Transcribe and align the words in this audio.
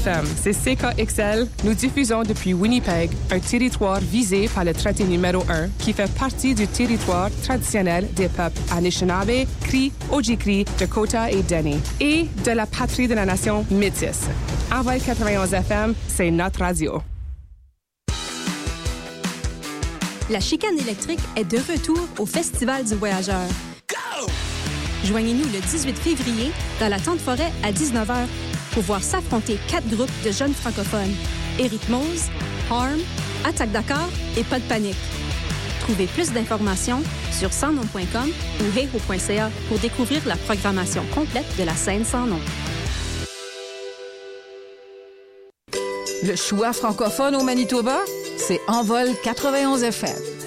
FM, 0.00 0.24
c'est 0.40 0.52
CKXL. 0.52 1.46
Nous 1.64 1.74
diffusons 1.74 2.22
depuis 2.22 2.54
Winnipeg, 2.54 3.10
un 3.30 3.38
territoire 3.38 4.00
visé 4.00 4.48
par 4.48 4.64
le 4.64 4.72
traité 4.72 5.04
numéro 5.04 5.44
1 5.48 5.68
qui 5.78 5.92
fait 5.92 6.10
partie 6.14 6.54
du 6.54 6.66
territoire 6.66 7.28
traditionnel 7.42 8.08
des 8.14 8.28
peuples 8.28 8.58
Anishinaabe, 8.72 9.46
Cree, 9.60 9.92
Ojibwe, 10.10 10.64
Dakota 10.78 11.30
et 11.30 11.42
Dene, 11.42 11.80
et 12.00 12.26
de 12.44 12.50
la 12.50 12.64
patrie 12.64 13.08
de 13.08 13.14
la 13.14 13.26
nation 13.26 13.66
métisse. 13.70 14.28
Envol 14.72 15.00
91 15.04 15.52
FM, 15.52 15.94
c'est 16.08 16.30
notre 16.30 16.60
radio. 16.60 17.02
La 20.30 20.40
chicane 20.40 20.78
électrique 20.78 21.20
est 21.36 21.44
de 21.44 21.58
retour 21.58 22.00
au 22.18 22.24
Festival 22.24 22.84
du 22.84 22.94
Voyageur. 22.94 23.46
Joignez-nous 25.04 25.44
le 25.44 25.60
18 25.60 25.96
février 25.98 26.52
dans 26.78 26.88
la 26.88 27.00
Tente 27.00 27.20
Forêt 27.20 27.50
à 27.62 27.72
19h 27.72 28.26
pour 28.72 28.82
voir 28.82 29.02
s'affronter 29.02 29.58
quatre 29.68 29.88
groupes 29.88 30.10
de 30.24 30.30
jeunes 30.30 30.54
francophones. 30.54 31.14
Eric 31.58 31.88
Mose, 31.88 32.30
Harm, 32.70 32.98
Attaque 33.44 33.72
Dakar 33.72 34.08
et 34.36 34.44
Pas 34.44 34.58
de 34.58 34.64
panique. 34.64 34.96
Trouvez 35.80 36.06
plus 36.06 36.32
d'informations 36.32 37.02
sur 37.32 37.52
sansnom.com 37.52 38.30
ou 38.60 38.78
heyho.ca 38.78 39.50
pour 39.68 39.78
découvrir 39.78 40.20
la 40.26 40.36
programmation 40.36 41.02
complète 41.14 41.46
de 41.58 41.64
la 41.64 41.74
scène 41.74 42.04
sans 42.04 42.26
nom. 42.26 42.40
Le 46.22 46.36
choix 46.36 46.72
francophone 46.74 47.34
au 47.34 47.42
Manitoba, 47.42 47.98
c'est 48.36 48.60
Envol 48.68 49.08
91 49.24 49.82
FM. 49.82 50.39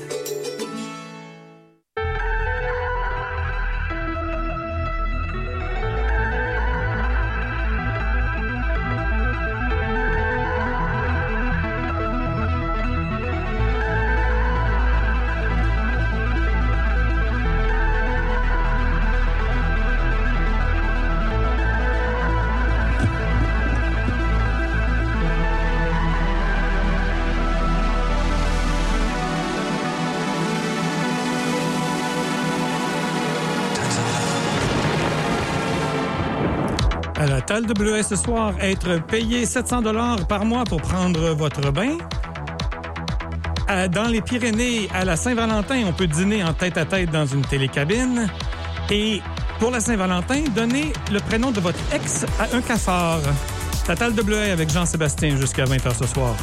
À 37.54 37.60
la 37.60 37.68
Tal 37.68 37.88
WS 37.88 38.08
ce 38.10 38.16
soir, 38.16 38.56
être 38.62 39.06
payé 39.06 39.46
700 39.46 39.84
dollars 39.84 40.26
par 40.26 40.44
mois 40.44 40.64
pour 40.64 40.82
prendre 40.82 41.36
votre 41.36 41.72
bain. 41.72 42.00
Dans 43.92 44.06
les 44.06 44.22
Pyrénées, 44.22 44.90
à 44.92 45.06
la 45.06 45.16
Saint-Valentin, 45.16 45.84
on 45.86 45.94
peut 45.94 46.08
dîner 46.08 46.44
en 46.44 46.54
tête 46.54 46.80
à 46.80 46.86
tête 46.86 47.12
dans 47.12 47.28
une 47.28 47.44
télécabine. 47.44 48.28
Et 48.90 49.22
pour 49.60 49.70
la 49.70 49.82
Saint-Valentin, 49.82 50.46
donnez 50.56 50.94
le 51.12 51.20
prénom 51.20 51.52
de 51.52 51.60
votre 51.60 51.78
ex 51.94 52.26
à 52.40 52.56
un 52.56 52.62
cafard. 52.62 53.22
La 53.88 53.96
Tal 53.96 54.14
WS 54.14 54.52
avec 54.52 54.72
Jean-Sébastien 54.72 55.38
jusqu'à 55.38 55.66
20h 55.66 55.96
ce 55.96 56.08
soir. 56.08 56.36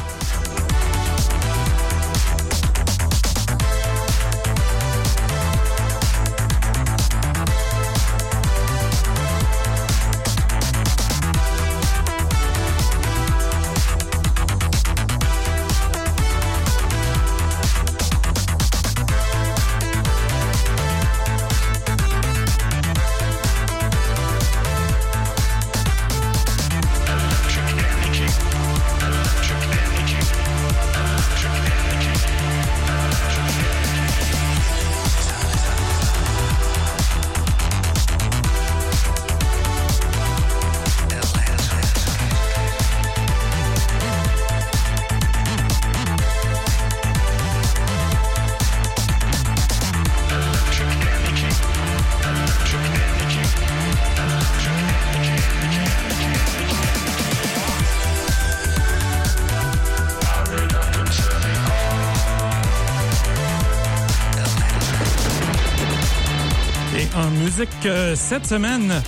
Cette 68.31 68.47
semaine, 68.47 69.03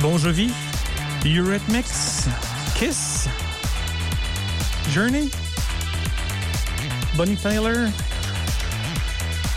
Bon 0.00 0.18
Jovi, 0.18 0.50
Eurythmics, 1.24 2.26
Kiss, 2.74 3.28
Journey, 4.92 5.30
Bonnie 7.14 7.36
Tyler, 7.36 7.90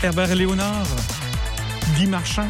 Herbert 0.04 0.36
Léonard, 0.36 0.86
Guy 1.96 2.06
Marchand. 2.06 2.46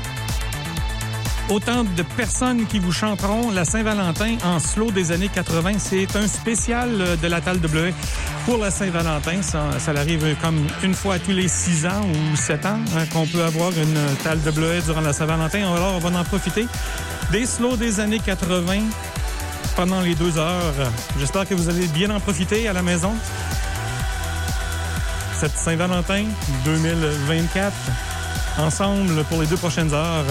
Autant 1.49 1.83
de 1.85 2.03
personnes 2.03 2.67
qui 2.67 2.79
vous 2.79 2.93
chanteront 2.93 3.51
la 3.51 3.65
Saint-Valentin 3.65 4.37
en 4.45 4.59
slow 4.59 4.91
des 4.91 5.13
années 5.13 5.31
80. 5.31 5.79
C'est 5.79 6.15
un 6.17 6.29
spécial 6.29 6.91
euh, 7.01 7.17
de 7.17 7.27
la 7.27 7.41
Tal 7.41 7.59
W 7.59 7.95
pour 8.45 8.59
la 8.59 8.71
Saint-Valentin. 8.71 9.43
Ça, 9.43 9.69
arrive 9.97 10.37
comme 10.41 10.67
une 10.83 10.95
fois 10.95 11.19
tous 11.19 11.33
les 11.33 11.49
six 11.49 11.87
ans 11.87 12.03
ou 12.05 12.37
sept 12.37 12.65
ans 12.67 12.79
hein, 12.97 13.05
qu'on 13.13 13.27
peut 13.27 13.43
avoir 13.43 13.71
une 13.71 13.99
Tal 14.23 14.41
W 14.41 14.81
durant 14.83 15.01
la 15.01 15.13
Saint-Valentin. 15.13 15.61
Alors, 15.73 15.95
on 15.95 15.99
va 15.99 16.19
en 16.19 16.25
profiter. 16.25 16.67
Des 17.31 17.47
slows 17.47 17.77
des 17.77 18.01
années 18.01 18.19
80 18.19 18.81
pendant 19.77 20.01
les 20.01 20.15
deux 20.15 20.39
heures. 20.39 20.93
J'espère 21.19 21.49
que 21.49 21.55
vous 21.55 21.69
allez 21.69 21.87
bien 21.89 22.11
en 22.11 22.21
profiter 22.21 22.69
à 22.69 22.73
la 22.73 22.83
maison. 22.83 23.13
Cette 25.39 25.57
Saint-Valentin 25.57 26.25
2024, 26.65 27.73
ensemble 28.59 29.25
pour 29.25 29.41
les 29.41 29.47
deux 29.47 29.57
prochaines 29.57 29.93
heures. 29.93 30.27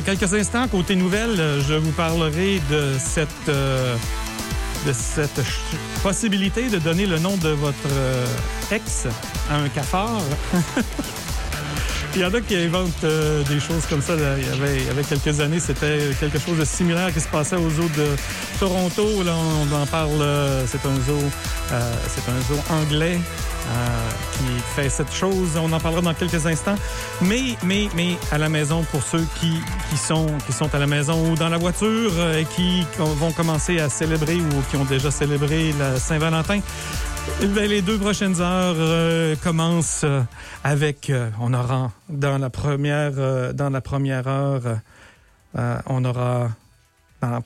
Dans 0.00 0.06
quelques 0.16 0.32
instants, 0.32 0.66
côté 0.66 0.96
nouvelles, 0.96 1.38
euh, 1.38 1.60
je 1.60 1.74
vous 1.74 1.90
parlerai 1.90 2.58
de 2.70 2.94
cette, 2.98 3.28
euh, 3.50 3.94
de 4.86 4.94
cette 4.94 5.42
possibilité 6.02 6.70
de 6.70 6.78
donner 6.78 7.04
le 7.04 7.18
nom 7.18 7.36
de 7.36 7.50
votre 7.50 7.76
euh, 7.92 8.26
ex 8.70 9.06
à 9.50 9.56
un 9.56 9.68
cafard. 9.68 10.22
Il 12.16 12.22
y 12.22 12.24
en 12.24 12.34
a 12.34 12.40
qui 12.40 12.56
inventent 12.56 13.04
euh, 13.04 13.44
des 13.44 13.60
choses 13.60 13.86
comme 13.88 14.02
ça. 14.02 14.14
Il, 14.16 14.44
y 14.44 14.88
avait, 14.90 15.04
quelques 15.04 15.38
années, 15.40 15.60
c'était 15.60 16.10
quelque 16.18 16.38
chose 16.40 16.58
de 16.58 16.64
similaire 16.64 17.12
qui 17.12 17.20
se 17.20 17.28
passait 17.28 17.56
au 17.56 17.70
zoo 17.70 17.88
de 17.96 18.06
Toronto. 18.58 19.22
Là, 19.22 19.34
on 19.36 19.74
en 19.74 19.86
parle. 19.86 20.20
euh, 20.20 20.64
C'est 20.66 20.84
un 20.84 20.94
zoo, 21.06 21.22
euh, 21.72 21.94
c'est 22.08 22.28
un 22.28 22.40
zoo 22.48 22.60
anglais 22.68 23.16
euh, 23.16 24.10
qui 24.32 24.62
fait 24.74 24.88
cette 24.88 25.14
chose. 25.14 25.50
On 25.56 25.72
en 25.72 25.78
parlera 25.78 26.02
dans 26.02 26.14
quelques 26.14 26.44
instants. 26.46 26.74
Mais, 27.22 27.56
mais, 27.62 27.88
mais 27.94 28.16
à 28.32 28.38
la 28.38 28.48
maison 28.48 28.82
pour 28.90 29.02
ceux 29.04 29.24
qui, 29.38 29.52
qui 29.90 29.96
sont 29.96 30.26
qui 30.46 30.52
sont 30.52 30.74
à 30.74 30.78
la 30.78 30.88
maison 30.88 31.30
ou 31.30 31.36
dans 31.36 31.48
la 31.48 31.58
voiture 31.58 32.12
et 32.36 32.44
qui 32.44 32.84
vont 32.98 33.30
commencer 33.30 33.78
à 33.78 33.88
célébrer 33.88 34.34
ou 34.36 34.62
qui 34.68 34.76
ont 34.76 34.84
déjà 34.84 35.12
célébré 35.12 35.72
la 35.78 35.98
Saint-Valentin. 36.00 36.58
Ben, 37.38 37.68
les 37.68 37.82
deux 37.82 37.98
prochaines 37.98 38.40
heures 38.40 38.76
euh, 38.78 39.34
commencent 39.36 40.04
euh, 40.04 40.22
avec, 40.62 41.10
euh, 41.10 41.30
on 41.40 41.54
aura 41.54 41.90
dans 42.08 42.38
la 42.38 42.50
première, 42.50 43.54
dans 43.54 43.70
la 43.70 43.80
première 43.80 44.28
heure, 44.28 44.62
on 45.86 46.04
aura 46.04 46.50
dans, 47.22 47.42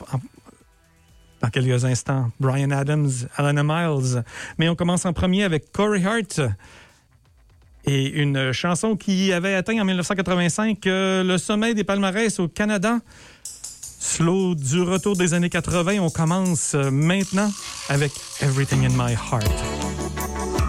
dans 1.44 1.50
quelques 1.50 1.84
instants 1.84 2.30
Brian 2.40 2.70
Adams, 2.70 3.10
Alana 3.36 3.62
Miles, 3.64 4.24
mais 4.58 4.68
on 4.68 4.74
commence 4.74 5.04
en 5.04 5.12
premier 5.12 5.44
avec 5.44 5.72
Corey 5.72 6.04
Hart 6.04 6.40
Et 7.86 8.08
une 8.22 8.52
chanson 8.52 8.96
qui 8.96 9.32
avait 9.32 9.54
atteint 9.54 9.78
en 9.78 9.84
1985 9.84 10.86
euh, 10.86 11.22
le 11.22 11.36
sommet 11.36 11.74
des 11.74 11.84
palmarès 11.84 12.40
au 12.40 12.48
Canada. 12.48 12.98
Slow 14.04 14.54
du 14.54 14.82
retour 14.82 15.16
des 15.16 15.32
années 15.32 15.48
80, 15.48 15.98
on 15.98 16.10
commence 16.10 16.74
euh, 16.74 16.90
maintenant 16.90 17.50
avec 17.88 18.12
Everything 18.42 18.84
in 18.84 18.90
My 18.90 19.14
Heart. 19.14 20.63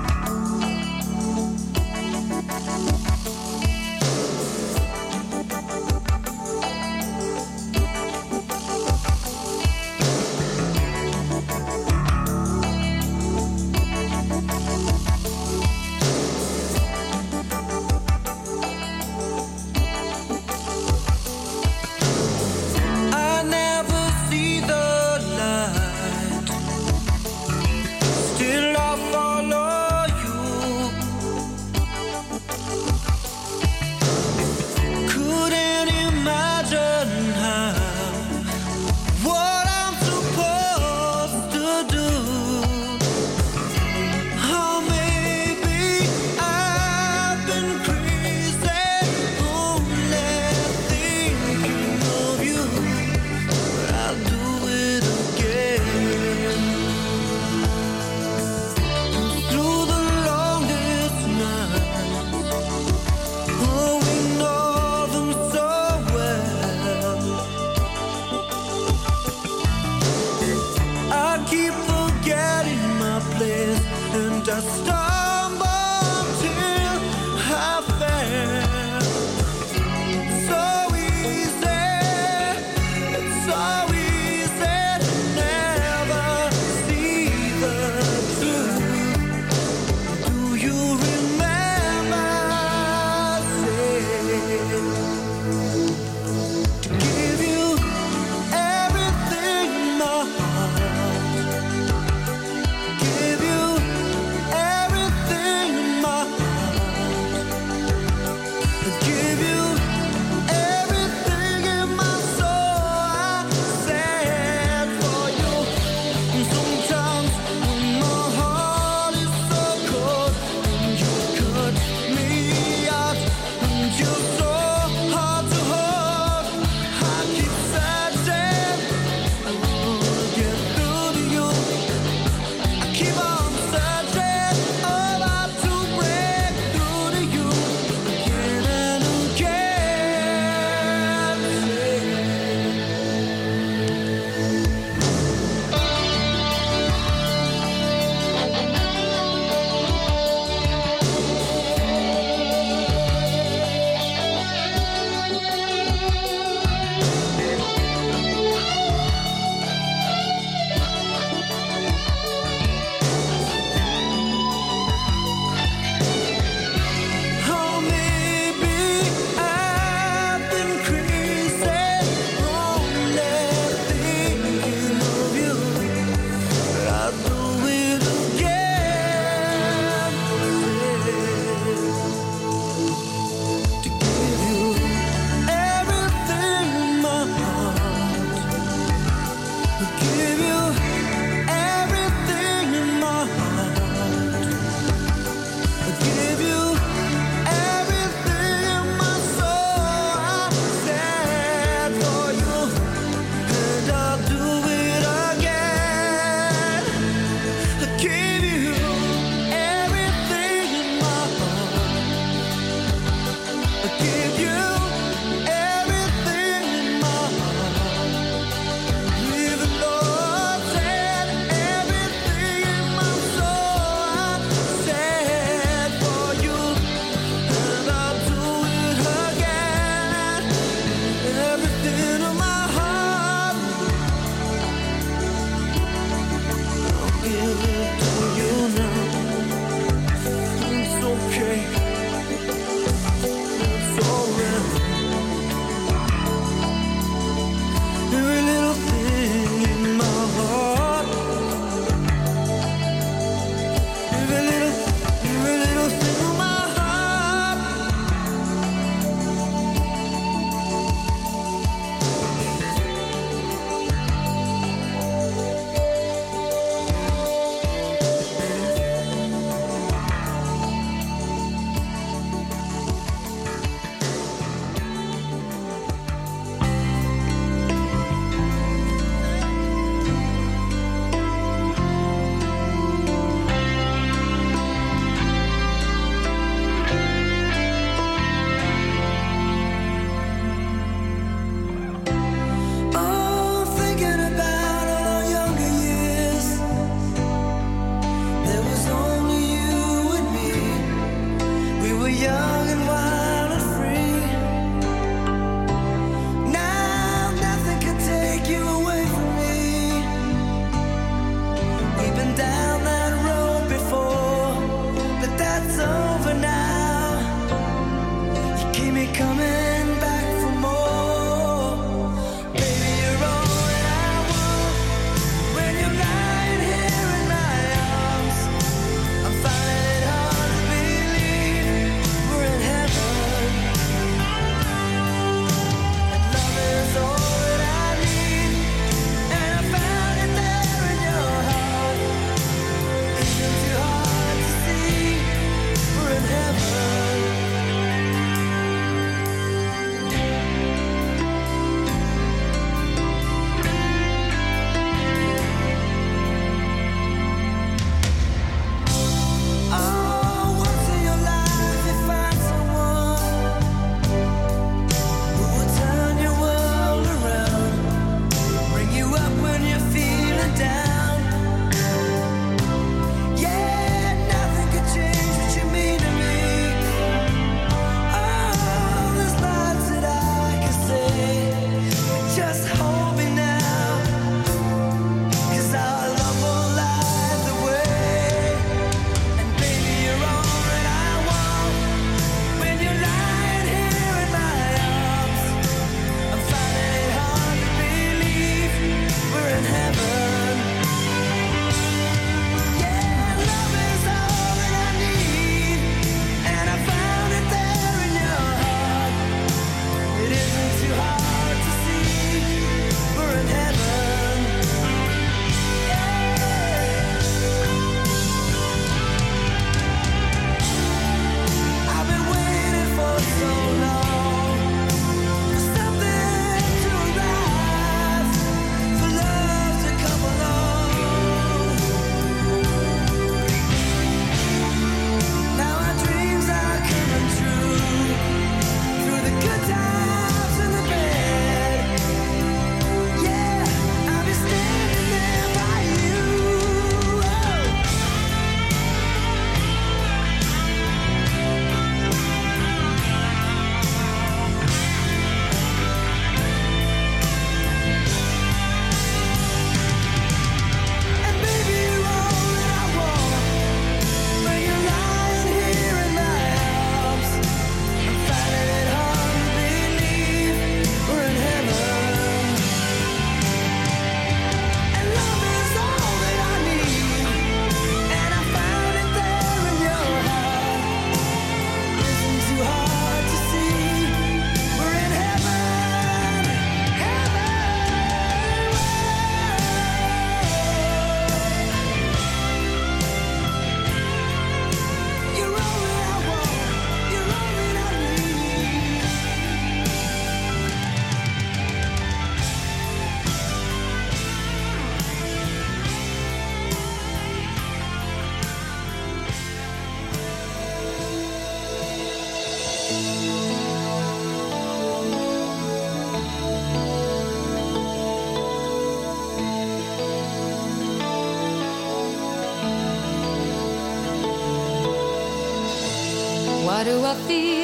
Be. 527.24 527.54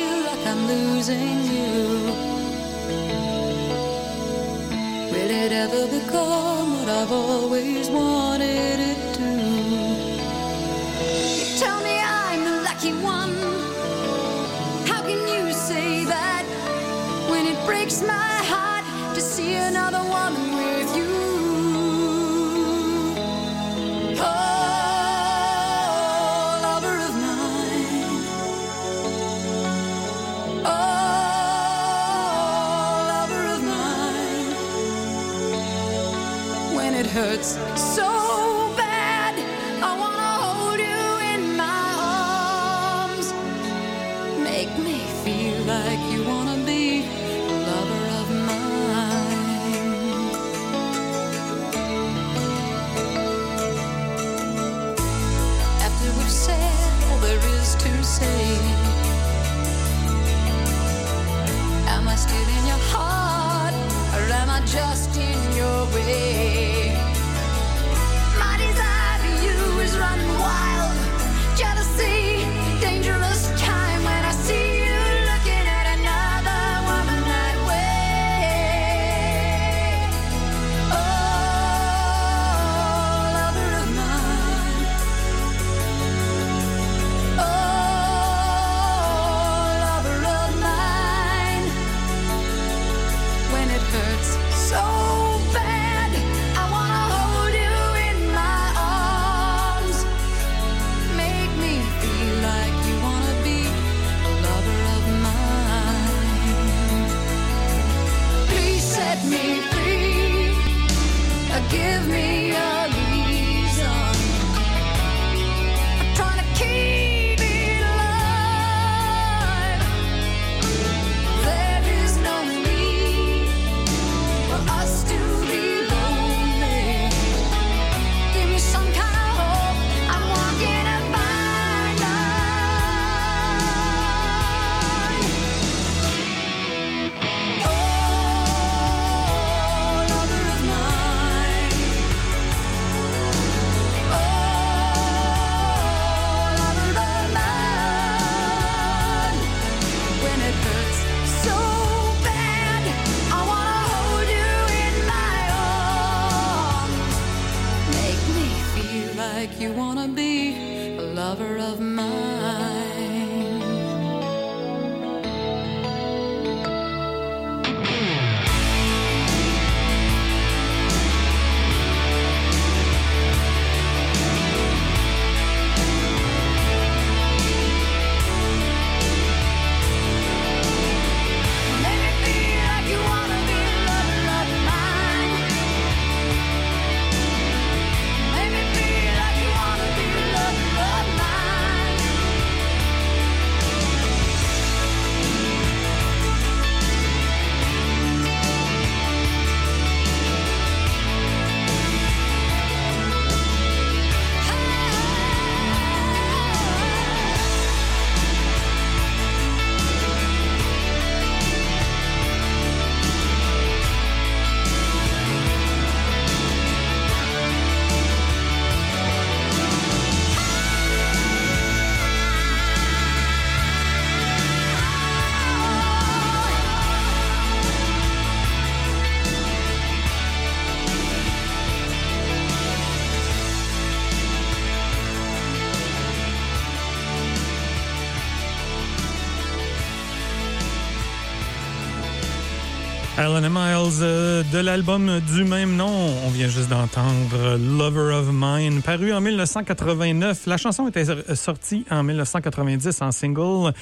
Alan 243.22 243.42
Miles 243.42 244.00
euh, 244.02 244.42
de 244.52 244.58
l'album 244.58 245.20
du 245.32 245.44
même 245.44 245.76
nom. 245.76 246.10
On 246.26 246.30
vient 246.30 246.48
juste 246.48 246.70
d'entendre 246.70 247.56
Lover 247.56 248.16
of 248.16 248.30
Mine, 248.34 248.82
paru 248.82 249.14
en 249.14 249.22
1989. 249.22 250.48
La 250.48 250.58
chanson 250.58 250.88
était 250.88 251.06
sortie 251.36 251.86
en 251.92 252.02
1990 252.02 253.00
en 253.04 253.12
single. 253.12 253.74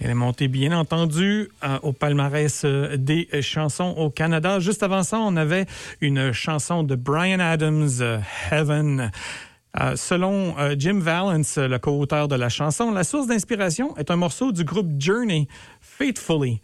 Elle 0.00 0.08
est 0.08 0.14
montée, 0.14 0.48
bien 0.48 0.72
entendu, 0.72 1.50
au 1.82 1.92
palmarès 1.92 2.62
euh, 2.64 2.96
des 2.96 3.28
chansons 3.42 3.94
au 3.98 4.08
Canada. 4.08 4.58
Juste 4.58 4.82
avant 4.82 5.02
ça, 5.02 5.18
on 5.18 5.36
avait 5.36 5.66
une 6.00 6.32
chanson 6.32 6.82
de 6.82 6.94
Brian 6.94 7.40
Adams, 7.40 7.90
euh, 8.00 8.18
Heaven. 8.50 9.10
Selon 9.94 10.56
Jim 10.76 10.98
Valance, 10.98 11.56
le 11.56 11.78
co-auteur 11.78 12.26
de 12.26 12.34
la 12.34 12.48
chanson, 12.48 12.90
la 12.90 13.04
source 13.04 13.28
d'inspiration 13.28 13.96
est 13.96 14.10
un 14.10 14.16
morceau 14.16 14.50
du 14.50 14.64
groupe 14.64 14.88
Journey, 14.98 15.46
Faithfully, 15.80 16.60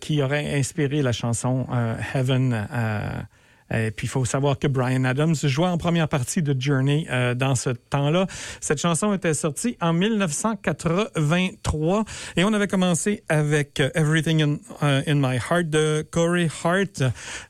qui 0.00 0.22
aurait 0.22 0.58
inspiré 0.58 1.02
la 1.02 1.12
chanson 1.12 1.66
euh, 1.72 1.94
Heaven. 2.14 2.66
Euh, 3.72 3.86
et 3.86 3.90
puis, 3.90 4.06
il 4.06 4.10
faut 4.10 4.24
savoir 4.24 4.58
que 4.58 4.66
Brian 4.66 5.04
Adams 5.04 5.34
jouait 5.34 5.66
en 5.66 5.78
première 5.78 6.08
partie 6.08 6.42
de 6.42 6.54
Journey 6.58 7.06
euh, 7.10 7.34
dans 7.34 7.54
ce 7.54 7.70
temps-là. 7.70 8.26
Cette 8.60 8.80
chanson 8.80 9.12
était 9.14 9.34
sortie 9.34 9.76
en 9.80 9.92
1983 9.92 12.04
et 12.36 12.44
on 12.44 12.52
avait 12.52 12.68
commencé 12.68 13.22
avec 13.28 13.80
euh, 13.80 13.90
Everything 13.94 14.42
in, 14.42 14.56
euh, 14.82 15.02
in 15.06 15.14
My 15.16 15.36
Heart 15.36 15.70
de 15.70 16.06
Corey 16.10 16.48
Hart. 16.64 17.02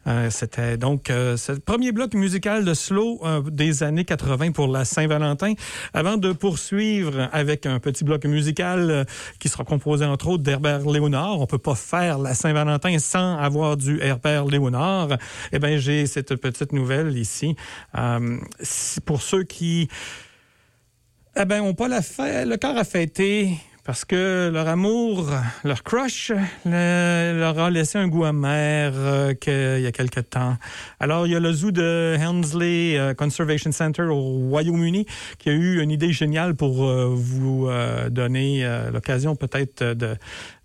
Euh, 0.07 0.31
C'était 0.31 0.77
donc 0.77 1.11
euh, 1.11 1.37
ce 1.37 1.53
premier 1.53 1.93
bloc 1.93 2.15
musical 2.15 2.65
de 2.65 2.75
slow 2.75 3.21
euh, 3.25 3.43
des 3.51 3.83
années 3.83 4.05
80 4.05 4.53
pour 4.53 4.69
la 4.69 4.85
Saint-Valentin 4.85 5.55
avant 5.95 6.17
de 6.17 6.33
poursuivre 6.33 7.29
avec 7.33 7.67
un 7.67 7.79
petit 7.79 8.05
bloc 8.05 8.25
musical 8.25 8.91
euh, 8.91 9.05
qui 9.39 9.49
sera 9.49 9.65
composé 9.65 10.05
entre 10.05 10.29
autres 10.29 10.43
d'Herbert 10.43 10.89
Léonard. 10.89 11.41
On 11.41 11.47
peut 11.47 11.59
pas 11.59 11.75
faire 11.75 12.19
la 12.19 12.35
Saint-Valentin 12.35 12.99
sans 12.99 13.37
avoir 13.39 13.77
du 13.77 14.01
Herbert 14.01 14.47
Léonard. 14.47 15.09
Eh 15.53 15.59
bien, 15.59 15.77
j'ai 15.79 16.07
cette 16.13 16.37
petite 16.37 16.73
nouvelle 16.73 17.17
ici. 17.17 17.57
Euh, 17.97 18.39
pour 19.07 19.23
ceux 19.23 19.45
qui 19.45 19.89
eh 21.37 21.45
ben, 21.47 21.63
ont 21.63 21.75
pas 21.75 21.89
la 21.89 22.03
fête, 22.03 22.47
le 22.47 22.57
cœur 22.57 22.77
à 22.77 22.85
fêter 22.85 23.57
parce 23.85 24.05
que 24.05 24.49
leur 24.53 24.69
amour, 24.69 25.29
leur 25.65 25.83
crush, 25.83 26.31
le- 26.65 27.37
leur 27.41 27.59
a 27.59 27.69
laissé 27.69 27.99
un 27.99 28.07
goût 28.07 28.25
amer 28.25 28.93
euh, 28.95 29.35
que- 29.35 29.79
il 29.79 29.83
y 29.83 29.87
a 29.89 29.93
quelque 29.93 30.21
temps. 30.21 30.57
Alors, 31.01 31.27
il 31.27 31.33
y 31.33 31.35
a 31.37 31.41
le 31.41 31.53
zoo 31.53 31.73
de 31.73 32.15
Helmsley 32.17 32.97
euh, 32.97 33.13
Conservation 33.15 33.73
Center 33.73 34.03
au 34.03 34.21
Royaume-Uni 34.51 35.05
qui 35.39 35.49
a 35.49 35.53
eu 35.53 35.83
une 35.83 35.91
idée 35.91 36.13
géniale 36.13 36.55
pour 36.55 36.85
euh, 36.85 37.09
vous 37.13 37.69
donner 38.11 38.65
l'occasion 38.93 39.35
peut-être 39.35 39.83
de, 39.83 40.17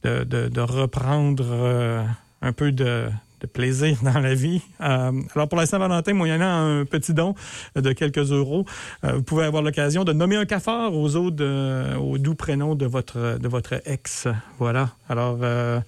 de, 0.03 0.61
reprendre 0.61 2.05
un 2.43 2.53
peu 2.53 2.71
de, 2.71 3.09
de 3.41 3.47
plaisir 3.47 3.97
dans 4.03 4.19
la 4.19 4.33
vie. 4.33 4.61
Euh, 4.81 5.11
alors 5.35 5.47
pour 5.47 5.57
la 5.57 5.65
Saint-Valentin, 5.65 6.13
moyennant 6.13 6.79
un 6.79 6.85
petit 6.85 7.13
don 7.13 7.35
de 7.75 7.91
quelques 7.93 8.31
euros, 8.31 8.65
euh, 9.03 9.13
vous 9.13 9.23
pouvez 9.23 9.45
avoir 9.45 9.61
l'occasion 9.63 10.03
de 10.03 10.13
nommer 10.13 10.35
un 10.37 10.45
cafard 10.45 10.93
aux 10.93 11.15
autres, 11.15 11.35
de- 11.35 11.95
au 11.97 12.17
doux 12.17 12.35
prénom 12.35 12.75
de 12.75 12.85
votre 12.85 13.37
de 13.39 13.47
votre 13.47 13.81
ex. 13.85 14.27
Voilà. 14.59 14.89
Alors 15.09 15.37
euh, 15.41 15.79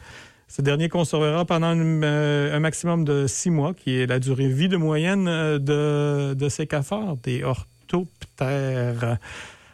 ce 0.48 0.62
dernier 0.64 0.90
conservera 0.90 1.46
pendant 1.46 1.76
euh, 1.78 2.56
un 2.56 2.60
maximum 2.60 3.06
de 3.06 3.28
six 3.28 3.52
mois, 3.52 3.74
qui 3.76 4.00
est 4.00 4.08
la 4.08 4.20
durée 4.20 4.48
vie 4.48 4.68
de 4.68 4.78
moyenne 4.78 5.28
euh, 5.28 5.60
de, 5.60 6.34
de 6.34 6.50
ces 6.50 6.66
cafards, 6.66 7.18
des 7.18 7.44
orthoptères. 7.44 9.18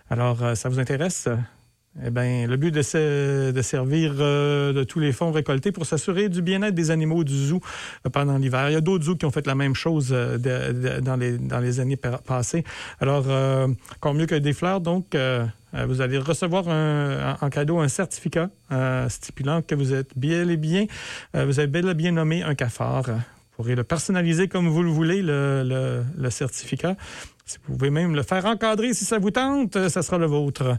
Alors, 0.09 0.43
euh, 0.43 0.55
ça 0.55 0.69
vous 0.69 0.79
intéresse? 0.79 1.27
Eh 2.03 2.09
bien, 2.09 2.45
le 2.45 2.57
but 2.57 2.71
de, 2.71 3.51
de 3.51 3.61
servir 3.61 4.15
euh, 4.19 4.73
de 4.73 4.83
tous 4.83 4.99
les 4.99 5.13
fonds 5.13 5.31
récoltés 5.31 5.71
pour 5.71 5.85
s'assurer 5.85 6.27
du 6.27 6.41
bien-être 6.41 6.75
des 6.75 6.91
animaux 6.91 7.23
du 7.23 7.33
zoo 7.47 7.61
euh, 8.05 8.09
pendant 8.09 8.37
l'hiver. 8.37 8.69
Il 8.69 8.73
y 8.73 8.75
a 8.75 8.81
d'autres 8.81 9.05
zoos 9.05 9.15
qui 9.15 9.25
ont 9.25 9.31
fait 9.31 9.47
la 9.47 9.55
même 9.55 9.75
chose 9.75 10.09
euh, 10.11 10.37
dans, 10.99 11.15
les, 11.15 11.79
années 11.79 11.95
pa- 11.95 12.17
passées. 12.17 12.65
Alors, 12.99 13.23
euh, 13.29 13.67
encore 13.95 14.13
mieux 14.13 14.25
que 14.25 14.35
des 14.35 14.51
fleurs, 14.51 14.81
donc, 14.81 15.15
vous 15.87 16.01
allez 16.01 16.17
recevoir 16.17 16.67
un- 16.67 17.37
en 17.39 17.49
cadeau 17.49 17.79
un 17.79 17.87
certificat 17.87 18.49
stipulant 19.07 19.61
que 19.61 19.75
vous 19.75 19.93
êtes 19.93 20.17
bien 20.17 20.47
et 20.49 20.57
bien, 20.57 20.85
vous 21.33 21.59
avez 21.59 21.67
bel 21.67 21.87
et 21.87 21.93
bien 21.93 22.11
nommé 22.11 22.43
un 22.43 22.55
cafard. 22.55 23.05
Vous 23.07 23.63
pourrez 23.63 23.75
le 23.75 23.83
personnaliser 23.85 24.49
comme 24.49 24.67
vous 24.67 24.83
le 24.83 24.89
voulez, 24.89 25.21
le, 25.21 26.03
le- 26.17 26.29
certificat. 26.29 26.95
Si 27.45 27.57
vous 27.67 27.77
pouvez 27.77 27.89
même 27.91 28.15
le 28.15 28.23
faire 28.23 28.45
encadrer 28.45 28.93
si 28.93 29.05
ça 29.05 29.19
vous 29.19 29.31
tente, 29.31 29.87
ça 29.89 30.01
sera 30.01 30.17
le 30.17 30.25
vôtre. 30.25 30.77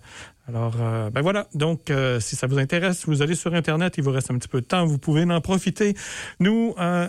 Alors, 0.49 0.75
euh, 0.81 1.11
ben 1.11 1.23
voilà. 1.23 1.49
Donc, 1.55 1.91
euh, 1.91 2.21
si 2.21 2.37
ça 2.37 2.47
vous 2.47 2.59
intéresse, 2.59 3.07
vous 3.07 3.23
allez 3.23 3.35
sur 3.35 3.53
Internet, 3.55 3.95
il 3.99 4.05
vous 4.05 4.13
reste 4.13 4.31
un 4.31 4.39
petit 4.39 4.49
peu 4.49 4.61
de 4.61 4.67
temps, 4.67 4.87
vous 4.87 4.99
pouvez 4.99 5.25
en 5.25 5.41
profiter. 5.41 5.95
Nous, 6.39 6.75
euh, 6.79 7.09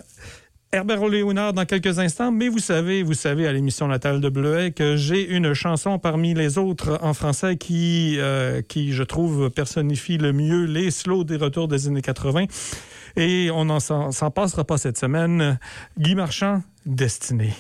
Herbert 0.74 1.08
Léonard 1.08 1.54
dans 1.54 1.66
quelques 1.66 1.98
instants, 2.00 2.32
mais 2.32 2.50
vous 2.50 2.60
savez, 2.60 3.02
vous 3.02 3.14
savez 3.14 3.48
à 3.48 3.54
l'émission 3.54 3.88
La 3.88 4.00
Table 4.00 4.20
de 4.20 4.28
Bleuet 4.28 4.72
que 4.72 4.98
j'ai 4.98 5.26
une 5.30 5.54
chanson 5.54 5.98
parmi 5.98 6.34
les 6.34 6.58
autres 6.58 7.00
en 7.02 7.14
français 7.14 7.56
qui, 7.56 8.18
euh, 8.20 8.62
qui 8.62 8.92
je 8.92 9.04
trouve, 9.04 9.50
personnifie 9.50 10.18
le 10.18 10.34
mieux 10.34 10.66
les 10.66 10.92
slows 10.92 11.24
des 11.24 11.38
retours 11.38 11.70
des 11.70 11.88
années 11.88 12.02
80. 12.02 12.46
Et 13.16 13.50
on 13.52 13.66
n'en 13.66 13.80
s'en 13.80 14.32
passera 14.32 14.66
pas 14.66 14.78
cette 14.78 14.98
semaine. 14.98 15.58
Guy 15.98 16.16
Marchand, 16.16 16.62
Destinée. 16.86 17.54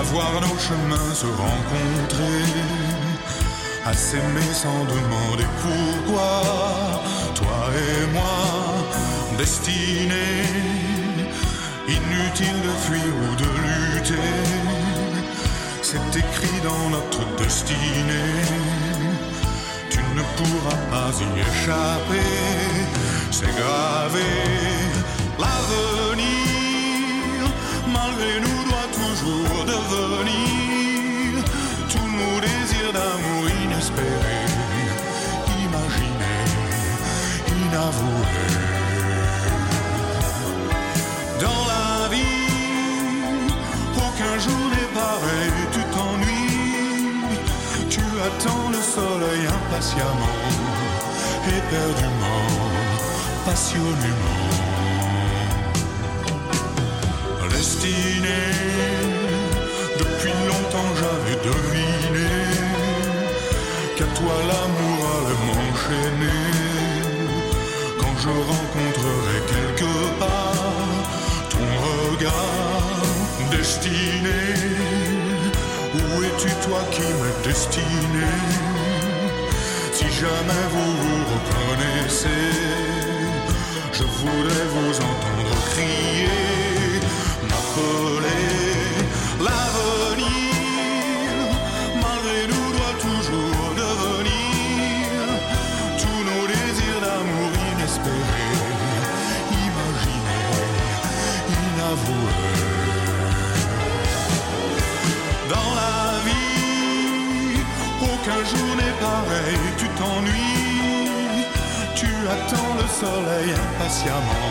À 0.00 0.02
voir 0.02 0.32
nos 0.40 0.58
chemins 0.66 1.14
se 1.14 1.26
rencontrer, 1.26 2.44
à 3.84 3.92
s'aimer 3.92 4.50
sans 4.62 4.82
demander 4.94 5.48
pourquoi, 5.62 6.32
toi 7.34 7.60
et 7.86 8.06
moi, 8.16 8.40
destinés, 9.36 10.48
inutile 11.98 12.60
de 12.68 12.74
fuir 12.84 13.12
ou 13.24 13.30
de 13.42 13.48
lutter, 13.64 14.32
c'est 15.82 16.10
écrit 16.22 16.60
dans 16.68 16.86
notre 16.96 17.22
destinée. 17.42 18.40
Tu 19.90 20.00
ne 20.18 20.24
pourras 20.36 20.80
pas 20.92 21.12
y 21.26 21.30
échapper, 21.46 22.30
c'est 23.30 23.54
gravé. 23.60 24.30
L'avenir 25.38 26.09
malgré 27.92 28.40
nous, 28.40 28.62
doit 28.68 28.90
toujours 28.92 29.64
devenir 29.64 31.44
tous 31.92 32.10
nos 32.20 32.36
désirs 32.40 32.92
d'amour 32.92 33.42
inespérés, 33.64 34.46
imaginés, 35.64 36.50
inavoués. 37.62 38.56
Dans 41.40 41.62
la 41.72 42.08
vie, 42.08 43.52
aucun 43.96 44.34
jour 44.44 44.64
n'est 44.72 44.92
pareil, 45.02 45.52
tu 45.74 45.82
t'ennuies, 45.94 47.20
tu 47.88 48.02
attends 48.26 48.68
le 48.70 48.82
soleil 48.96 49.46
impatiemment, 49.46 50.38
éperdument, 51.58 52.46
passionnément. 53.44 54.49
Destiné, 57.60 58.42
depuis 59.98 60.32
longtemps 60.48 60.92
j'avais 60.98 61.36
deviné 61.44 62.32
qu'à 63.96 64.06
toi 64.18 64.34
l'amour 64.48 65.00
allait 65.16 65.42
m'enchaîner. 65.46 66.42
Quand 67.98 68.16
je 68.18 68.30
rencontrerai 68.30 69.38
quelque 69.52 69.92
part 70.18 71.04
ton 71.50 71.66
regard 71.90 73.04
destiné, 73.50 74.42
où 75.96 76.22
es-tu 76.22 76.48
toi 76.66 76.80
qui 76.92 77.02
m'es 77.02 77.36
destiné? 77.44 78.32
Si 79.92 80.06
jamais 80.06 80.64
vous 80.72 80.92
vous 81.02 81.22
reconnaissez, 81.34 82.48
je 83.92 84.04
voudrais 84.04 84.66
vous 84.74 84.96
entendre 84.96 85.54
crier, 85.72 86.69
m'appeler. 87.80 89.06
L'avenir, 89.46 90.28
malgré 92.02 92.40
nous, 92.48 92.68
doit 92.76 92.96
toujours 93.00 93.68
devenir 93.76 95.08
tous 95.98 96.20
nos 96.28 96.44
désirs 96.46 97.00
d'amour 97.04 97.50
inespérés, 97.72 98.58
imaginés, 99.66 100.46
inavoués. 101.48 102.38
Dans 105.48 105.70
la 105.80 105.96
vie, 106.26 107.60
aucun 108.02 108.40
jour 108.50 108.70
n'est 108.76 108.98
pareil, 109.00 109.60
tu 109.78 109.86
t'ennuies, 109.98 111.44
tu 111.94 112.10
attends 112.28 112.74
le 112.78 112.86
soleil 113.00 113.50
impatiemment, 113.52 114.48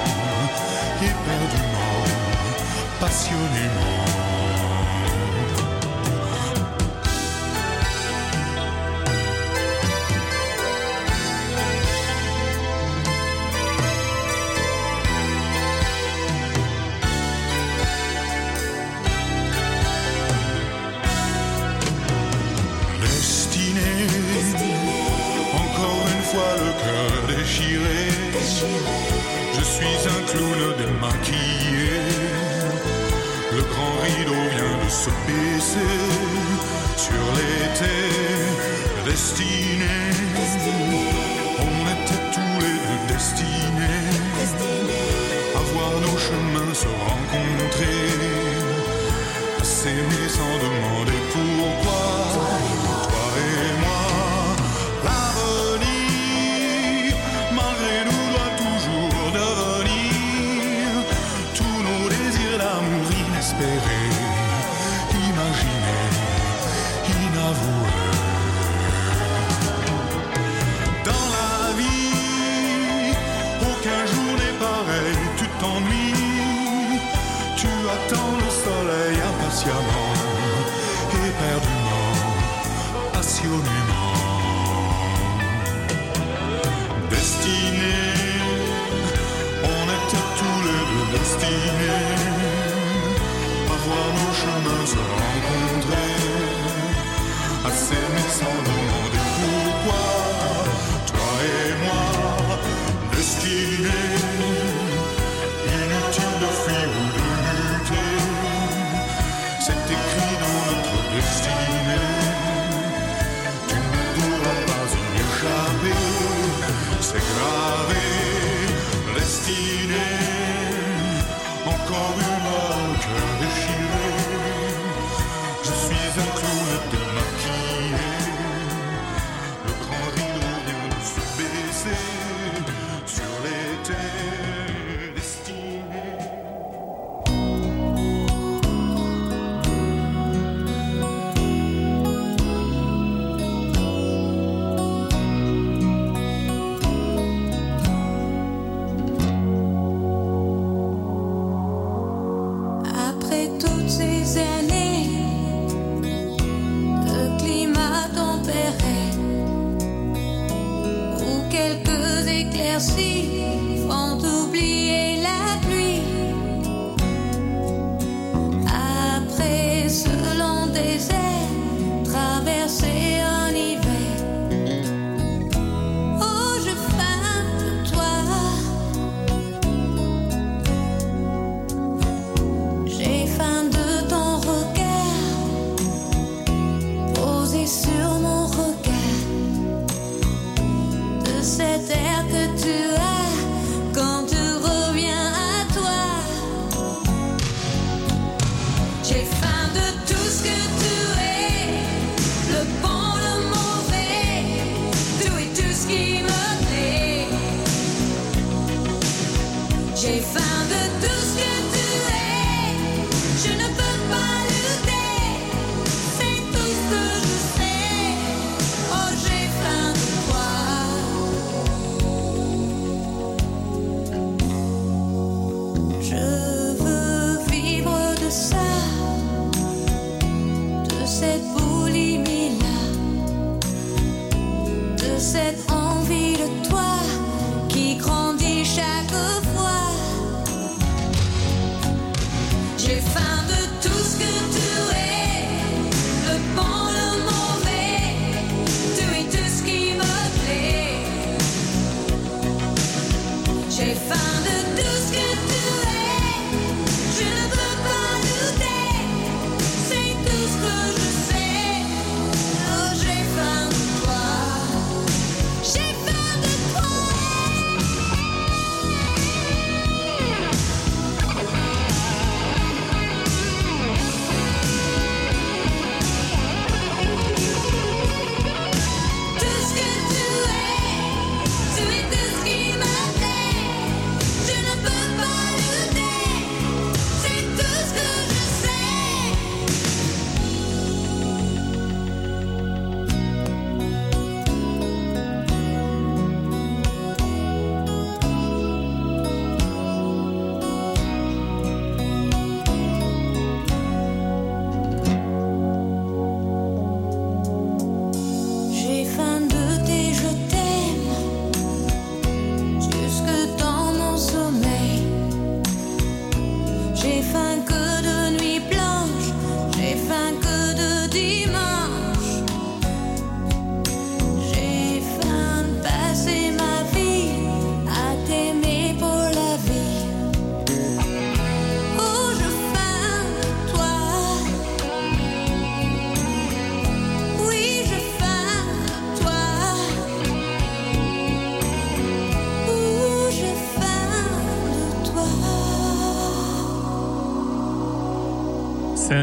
éperdument, 1.01 1.68
passionnément. 2.99 4.18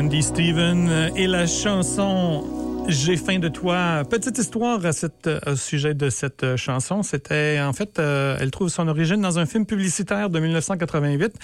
Sandy 0.07 0.23
Steven 0.23 1.11
et 1.17 1.27
la 1.27 1.49
chanson 1.49 2.85
J'ai 2.87 3.17
faim 3.17 3.41
de 3.41 3.49
toi. 3.49 4.05
Petite 4.09 4.39
histoire 4.39 4.87
à, 4.87 4.93
cette, 4.93 5.29
au 5.45 5.57
sujet 5.57 5.95
de 5.95 6.11
cette 6.11 6.45
euh, 6.45 6.57
chanson. 6.57 7.03
C'était, 7.03 7.59
en 7.61 7.73
fait, 7.73 7.99
euh, 7.99 8.37
elle 8.39 8.53
trouve 8.53 8.69
son 8.69 8.87
origine 8.87 9.21
dans 9.21 9.41
un 9.41 9.47
film 9.47 9.67
publicitaire 9.67 10.31
de 10.31 10.39
1988 10.39 11.35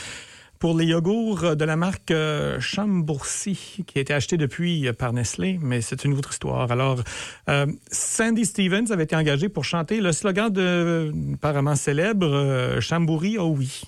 pour 0.63 0.79
les 0.79 0.85
yogourts 0.85 1.57
de 1.57 1.65
la 1.65 1.75
marque 1.75 2.13
euh, 2.13 2.61
Chambourcy, 2.61 3.83
qui 3.85 3.99
a 3.99 4.01
été 4.01 4.15
acheté 4.15 4.37
depuis 4.37 4.87
euh, 4.87 4.93
par 4.93 5.13
Nestlé, 5.13 5.59
mais 5.61 5.81
c'est 5.81 6.05
une 6.05 6.17
autre 6.17 6.31
histoire. 6.31 6.71
Alors, 6.71 7.03
euh, 7.49 7.67
Sandy 7.91 8.45
Stevens 8.45 8.93
avait 8.93 9.03
été 9.03 9.17
engagée 9.17 9.49
pour 9.49 9.65
chanter 9.65 10.01
le 10.01 10.13
slogan 10.13 10.53
de, 10.53 11.13
apparemment 11.35 11.75
célèbre, 11.75 12.33
euh, 12.33 12.81
Chambouri, 12.81 13.39
oh 13.39 13.53
oui 13.59 13.83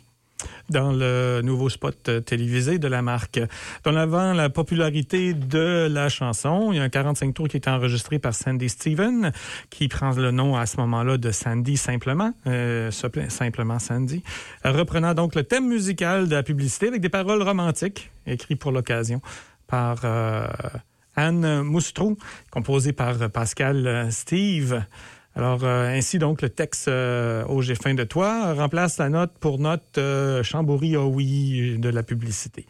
dans 0.68 0.92
le 0.92 1.40
nouveau 1.42 1.68
spot 1.68 2.08
euh, 2.08 2.20
télévisé 2.20 2.78
de 2.78 2.88
la 2.88 3.02
marque. 3.02 3.40
Dans 3.84 3.94
avant 3.96 4.32
la 4.32 4.50
popularité 4.50 5.34
de 5.34 5.88
la 5.90 6.08
chanson, 6.08 6.72
il 6.72 6.76
y 6.76 6.80
a 6.80 6.82
un 6.82 6.88
45 6.88 7.34
tours 7.34 7.48
qui 7.48 7.56
été 7.56 7.70
enregistré 7.70 8.18
par 8.18 8.34
Sandy 8.34 8.68
Steven, 8.68 9.32
qui 9.70 9.88
prend 9.88 10.10
le 10.12 10.30
nom 10.30 10.56
à 10.56 10.66
ce 10.66 10.76
moment-là 10.78 11.18
de 11.18 11.30
Sandy 11.30 11.76
simplement, 11.76 12.32
euh, 12.46 12.90
simplement 12.90 13.78
Sandy, 13.78 14.22
reprenant 14.64 15.14
donc 15.14 15.34
le 15.34 15.44
thème 15.44 15.68
musical 15.68 16.28
de 16.28 16.34
la 16.34 16.42
publicité 16.42 16.88
avec 16.88 17.00
des 17.00 17.08
paroles 17.08 17.42
romantiques 17.42 18.10
écrites 18.26 18.58
pour 18.58 18.72
l'occasion 18.72 19.20
par 19.66 20.00
euh, 20.04 20.46
Anne 21.16 21.62
Moustrou, 21.62 22.16
composé 22.50 22.92
par 22.92 23.30
Pascal 23.30 24.08
Steve. 24.10 24.84
Alors, 25.36 25.64
euh, 25.64 25.88
ainsi 25.88 26.18
donc, 26.18 26.42
le 26.42 26.48
texte 26.48 26.88
euh, 26.88 27.44
Au 27.46 27.60
j'ai 27.60 27.74
faim 27.74 27.94
de 27.94 28.04
toi 28.04 28.54
remplace 28.54 28.98
la 28.98 29.08
note 29.08 29.32
pour 29.40 29.58
note 29.58 29.98
euh, 29.98 30.42
Chamboury, 30.42 30.96
oh 30.96 31.10
oui, 31.12 31.76
de 31.78 31.88
la 31.88 32.02
publicité. 32.02 32.66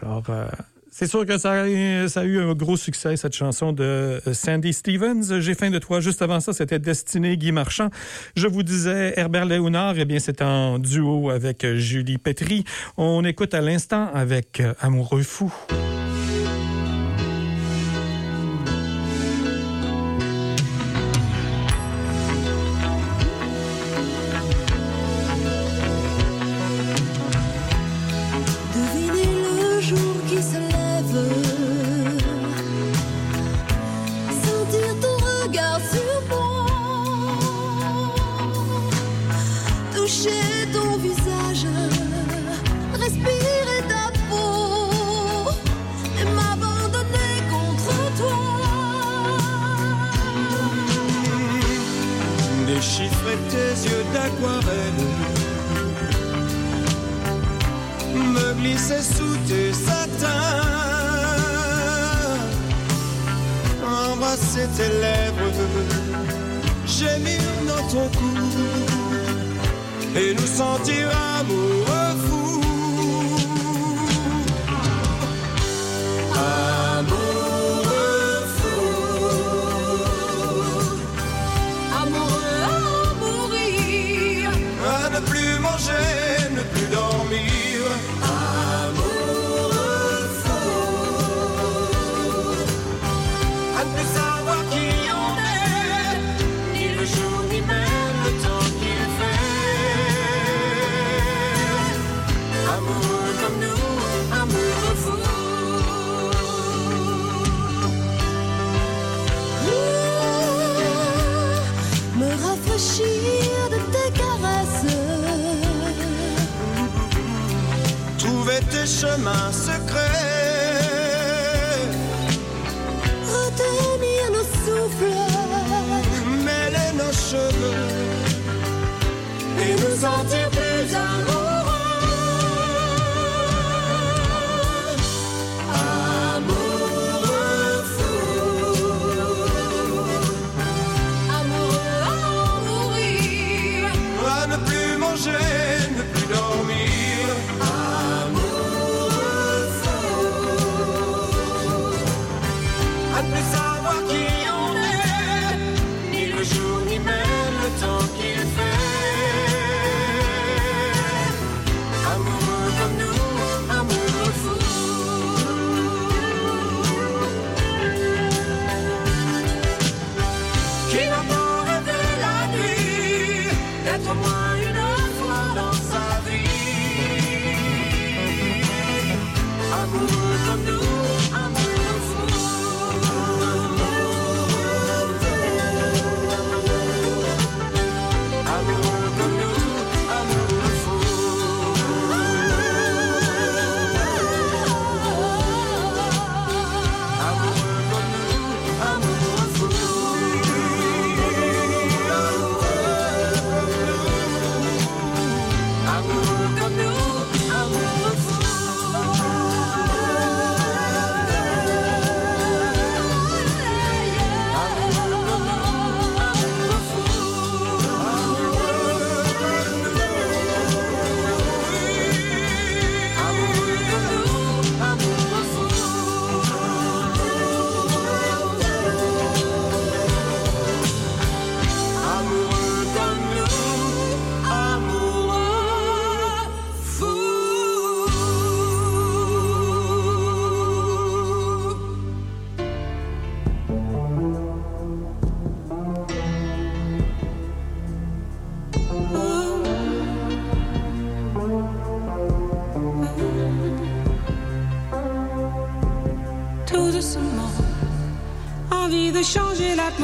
Alors, 0.00 0.22
euh, 0.28 0.46
c'est 0.98 1.08
sûr 1.08 1.26
que 1.26 1.36
ça 1.36 1.64
a, 1.64 2.08
ça 2.08 2.20
a 2.20 2.24
eu 2.24 2.40
un 2.40 2.54
gros 2.54 2.76
succès, 2.76 3.16
cette 3.16 3.34
chanson 3.34 3.72
de 3.72 3.82
euh, 3.84 4.32
Sandy 4.32 4.72
Stevens. 4.72 5.40
J'ai 5.40 5.54
faim 5.54 5.70
de 5.70 5.78
toi. 5.78 6.00
Juste 6.00 6.22
avant 6.22 6.40
ça, 6.40 6.52
c'était 6.52 6.78
Destiné 6.78 7.36
Guy 7.36 7.52
Marchand. 7.52 7.90
Je 8.34 8.46
vous 8.46 8.62
disais, 8.62 9.12
Herbert 9.16 9.44
Léonard, 9.44 9.94
eh 9.98 10.04
bien, 10.04 10.20
c'est 10.20 10.40
en 10.40 10.78
duo 10.78 11.28
avec 11.28 11.64
euh, 11.64 11.76
Julie 11.76 12.18
Petry. 12.18 12.64
On 12.96 13.24
écoute 13.24 13.52
à 13.52 13.60
l'instant 13.60 14.08
avec 14.14 14.62
Amoureux 14.80 15.22
fou. 15.22 15.52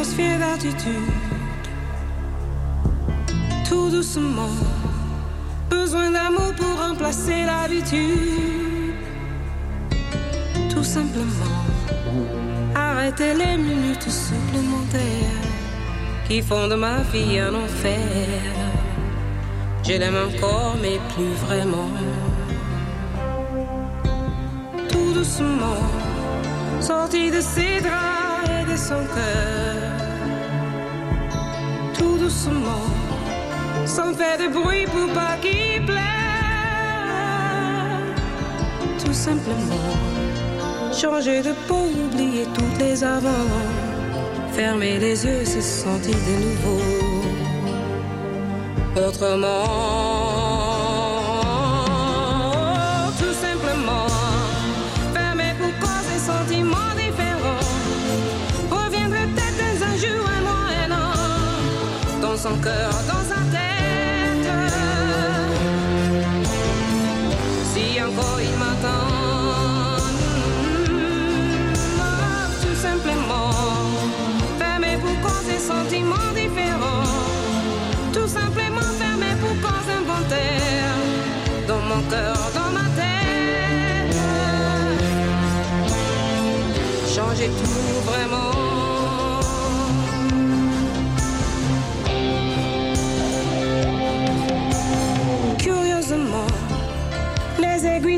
Changer 0.03 0.38
l'atmosphère 0.38 0.38
d'attitude. 0.38 1.12
Tout 3.68 3.90
doucement. 3.90 4.50
Besoin 5.70 6.11
d'amour 6.11 6.53
pour 6.57 6.88
remplacer 6.88 7.44
l'habitude. 7.44 8.94
Tout 10.70 10.84
simplement. 10.84 11.57
Arrêter 12.74 13.34
les 13.34 13.57
minutes 13.57 14.09
supplémentaires 14.09 15.48
qui 16.28 16.42
font 16.42 16.68
de 16.68 16.74
ma 16.74 17.03
vie 17.12 17.38
un 17.38 17.55
enfer. 17.55 17.98
Je 19.84 19.92
l'aime 19.92 20.16
encore, 20.28 20.76
mais 20.80 20.98
plus 21.14 21.34
vraiment. 21.46 21.90
Tout 24.88 25.12
doucement 25.12 25.82
sorti 26.80 27.30
de 27.30 27.40
ses 27.40 27.80
draps 27.80 28.48
et 28.48 28.72
de 28.72 28.76
son 28.76 29.05
cœur. 29.14 29.72
Sans 33.85 34.14
faire 34.14 34.39
de 34.39 34.49
bruit 34.53 34.87
pour 34.87 35.12
pas 35.12 35.37
qu'il 35.41 35.85
pleure. 35.85 35.99
Tout 39.05 39.12
simplement, 39.12 39.97
changer 40.93 41.43
de 41.43 41.53
peau, 41.66 41.91
oublier 42.05 42.47
toutes 42.55 42.79
les 42.79 43.03
avant. 43.03 43.49
Fermer 44.53 44.99
les 44.99 45.25
yeux, 45.25 45.45
se 45.45 45.61
sentir 45.61 46.14
de 46.14 46.35
nouveau. 46.45 46.81
Autrement, 48.97 50.12
son 62.43 62.57
cœur, 62.57 62.90
dans 63.07 63.24
sa 63.32 63.40
tête. 63.55 64.49
Si 67.72 68.03
encore 68.03 68.40
il 68.40 68.55
m'attend. 68.62 69.07
Tout 72.62 72.78
simplement. 72.86 73.51
Fermé 74.59 74.97
pour 75.03 75.16
cause 75.24 75.49
et 75.55 75.61
sentiments 75.61 76.32
différents. 76.34 77.05
Tout 78.12 78.26
simplement 78.26 78.90
fermé 79.03 79.30
pour 79.40 79.55
cause 79.64 79.88
inventaire. 80.01 80.97
Dans 81.68 81.82
mon 81.90 82.03
cœur, 82.11 82.38
dans 82.59 82.70
ma 82.78 82.86
tête. 83.01 84.16
Changer 87.14 87.51
tout 87.59 88.11
vraiment. 88.11 88.51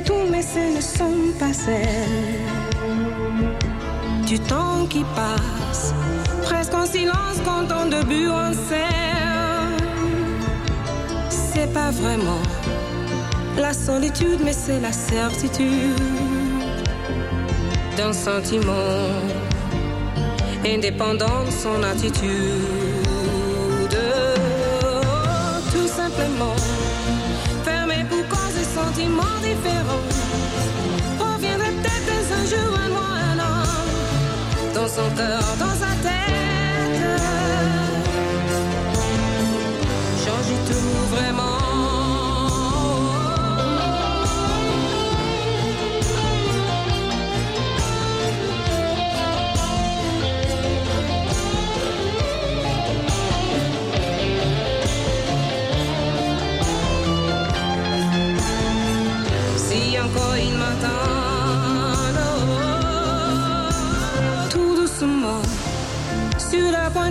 Tournent, 0.05 0.31
mais 0.31 0.43
ce 0.43 0.77
ne 0.77 0.81
sont 0.81 1.33
pas 1.39 1.53
celles 1.53 2.55
du 4.27 4.39
temps 4.41 4.87
qui 4.89 5.05
passe, 5.15 5.95
presque 6.43 6.75
en 6.75 6.87
silence 6.87 7.39
quand 7.45 7.67
on 7.79 7.87
début 7.89 8.29
en 8.29 8.53
scène. 8.53 9.79
C'est 11.29 11.73
pas 11.73 11.91
vraiment 11.91 12.43
la 13.59 13.73
solitude, 13.73 14.41
mais 14.45 14.53
c'est 14.53 14.81
la 14.81 14.93
certitude 14.93 16.01
d'un 17.97 18.13
sentiment 18.13 18.73
indépendant 20.67 21.45
de 21.45 21.51
son 21.51 21.83
attitude. 21.83 22.25
Tout 25.73 25.87
simplement, 25.87 26.57
dans 34.97 35.44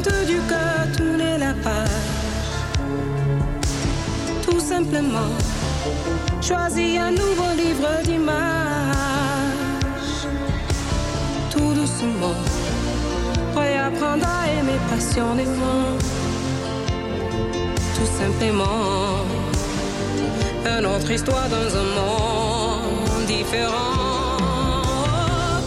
du 0.03 0.39
cœur, 0.49 0.87
tourner 0.97 1.37
la 1.37 1.53
page. 1.53 2.49
Tout 4.45 4.59
simplement, 4.59 5.31
choisir 6.41 7.03
un 7.03 7.11
nouveau 7.11 7.51
livre 7.55 7.89
d'images. 8.03 8.33
Tout 11.51 11.73
doucement, 11.73 12.35
réapprendre 13.55 14.25
à 14.25 14.51
aimer 14.51 14.79
passionnément. 14.89 15.97
Tout 17.95 18.11
simplement 18.19 19.23
une 20.65 20.85
autre 20.85 21.11
histoire 21.11 21.47
dans 21.49 21.77
un 21.77 21.87
monde 21.97 23.25
différent. 23.27 24.37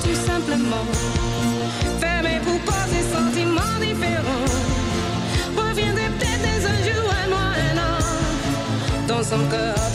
Tout 0.02 0.18
simplement, 0.26 0.86
some 9.26 9.48
girl 9.48 9.85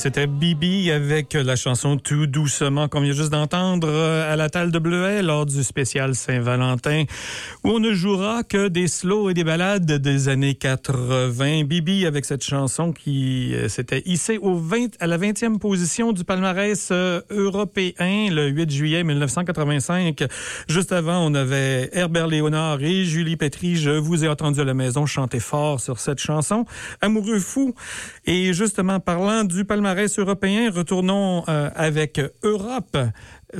c'était 0.00 0.26
Bibi 0.26 0.90
avec 0.90 1.34
la 1.34 1.56
chanson 1.56 1.98
Tout 1.98 2.26
doucement 2.26 2.88
qu'on 2.88 3.02
vient 3.02 3.12
juste 3.12 3.28
d'entendre 3.28 3.86
euh, 3.86 4.32
à 4.32 4.34
la 4.34 4.48
table 4.48 4.72
de 4.72 4.78
Bleuet 4.78 5.20
lors 5.20 5.44
du 5.44 5.62
spécial 5.62 6.14
Saint-Valentin 6.14 7.04
où 7.64 7.68
on 7.72 7.80
ne 7.80 7.92
jouera 7.92 8.42
que 8.42 8.68
des 8.68 8.88
slows 8.88 9.28
et 9.28 9.34
des 9.34 9.44
ballades 9.44 9.84
des 9.84 10.28
années 10.30 10.54
80. 10.54 11.64
Bibi 11.64 12.06
avec 12.06 12.24
cette 12.24 12.42
chanson 12.42 12.94
qui 12.94 13.54
euh, 13.54 13.68
s'était 13.68 14.02
hissée 14.06 14.38
au 14.38 14.56
20, 14.56 14.96
à 15.00 15.06
la 15.06 15.18
20e 15.18 15.58
position 15.58 16.12
du 16.12 16.24
palmarès 16.24 16.88
euh, 16.92 17.20
européen 17.28 18.30
le 18.30 18.48
8 18.48 18.70
juillet 18.70 19.04
1985. 19.04 20.24
Juste 20.66 20.92
avant, 20.92 21.26
on 21.26 21.34
avait 21.34 21.90
Herbert 21.92 22.26
Léonard 22.28 22.82
et 22.82 23.04
Julie 23.04 23.36
Petry. 23.36 23.76
Je 23.76 23.90
vous 23.90 24.24
ai 24.24 24.28
entendu 24.28 24.62
à 24.62 24.64
la 24.64 24.72
maison 24.72 25.04
chanter 25.04 25.40
fort 25.40 25.78
sur 25.78 26.00
cette 26.00 26.20
chanson. 26.20 26.64
Amoureux 27.02 27.38
fou. 27.38 27.74
Et 28.24 28.54
justement, 28.54 28.98
parlant 28.98 29.44
du 29.44 29.66
palmarès 29.66 29.89
européen, 30.18 30.70
retournons 30.70 31.44
euh, 31.48 31.70
avec 31.74 32.20
Europe, 32.42 32.96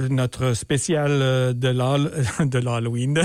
notre 0.09 0.55
spécial 0.55 1.11
euh, 1.11 1.53
de 1.53 1.69
l'Hall- 1.69 2.13
de 2.49 2.59
l'Halloween, 2.59 3.15
de 3.15 3.23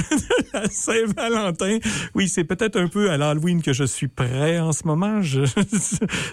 la 0.54 0.68
Saint-Valentin. 0.70 1.78
Oui, 2.16 2.28
c'est 2.28 2.44
peut-être 2.44 2.78
un 2.80 2.88
peu 2.88 3.12
à 3.12 3.18
l'Halloween 3.18 3.62
que 3.62 3.74
je 3.74 3.84
suis 3.84 4.08
prêt 4.08 4.60
en 4.60 4.72
ce 4.72 4.86
moment. 4.88 5.22
Je, 5.22 5.46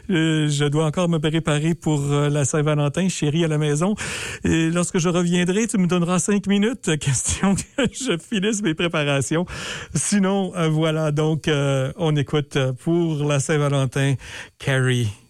je 0.08 0.64
dois 0.68 0.86
encore 0.86 1.08
me 1.08 1.18
préparer 1.18 1.74
pour 1.74 2.00
euh, 2.10 2.28
la 2.28 2.44
Saint-Valentin, 2.44 3.08
chérie 3.08 3.44
à 3.44 3.48
la 3.48 3.58
maison. 3.58 3.94
Lorsque 4.44 4.98
je 4.98 5.08
reviendrai, 5.08 5.66
tu 5.66 5.78
me 5.78 5.86
donneras 5.86 6.18
cinq 6.18 6.46
minutes, 6.46 6.98
question 6.98 7.54
que 7.54 7.82
je 7.92 8.16
finisse 8.18 8.62
mes 8.62 8.74
préparations. 8.74 9.44
Sinon, 9.94 10.52
voilà, 10.70 11.12
donc 11.12 11.48
on 11.96 12.16
écoute 12.16 12.58
pour 12.82 13.24
la 13.24 13.40
Saint-Valentin 13.40 14.14
Carrie. 14.58 15.21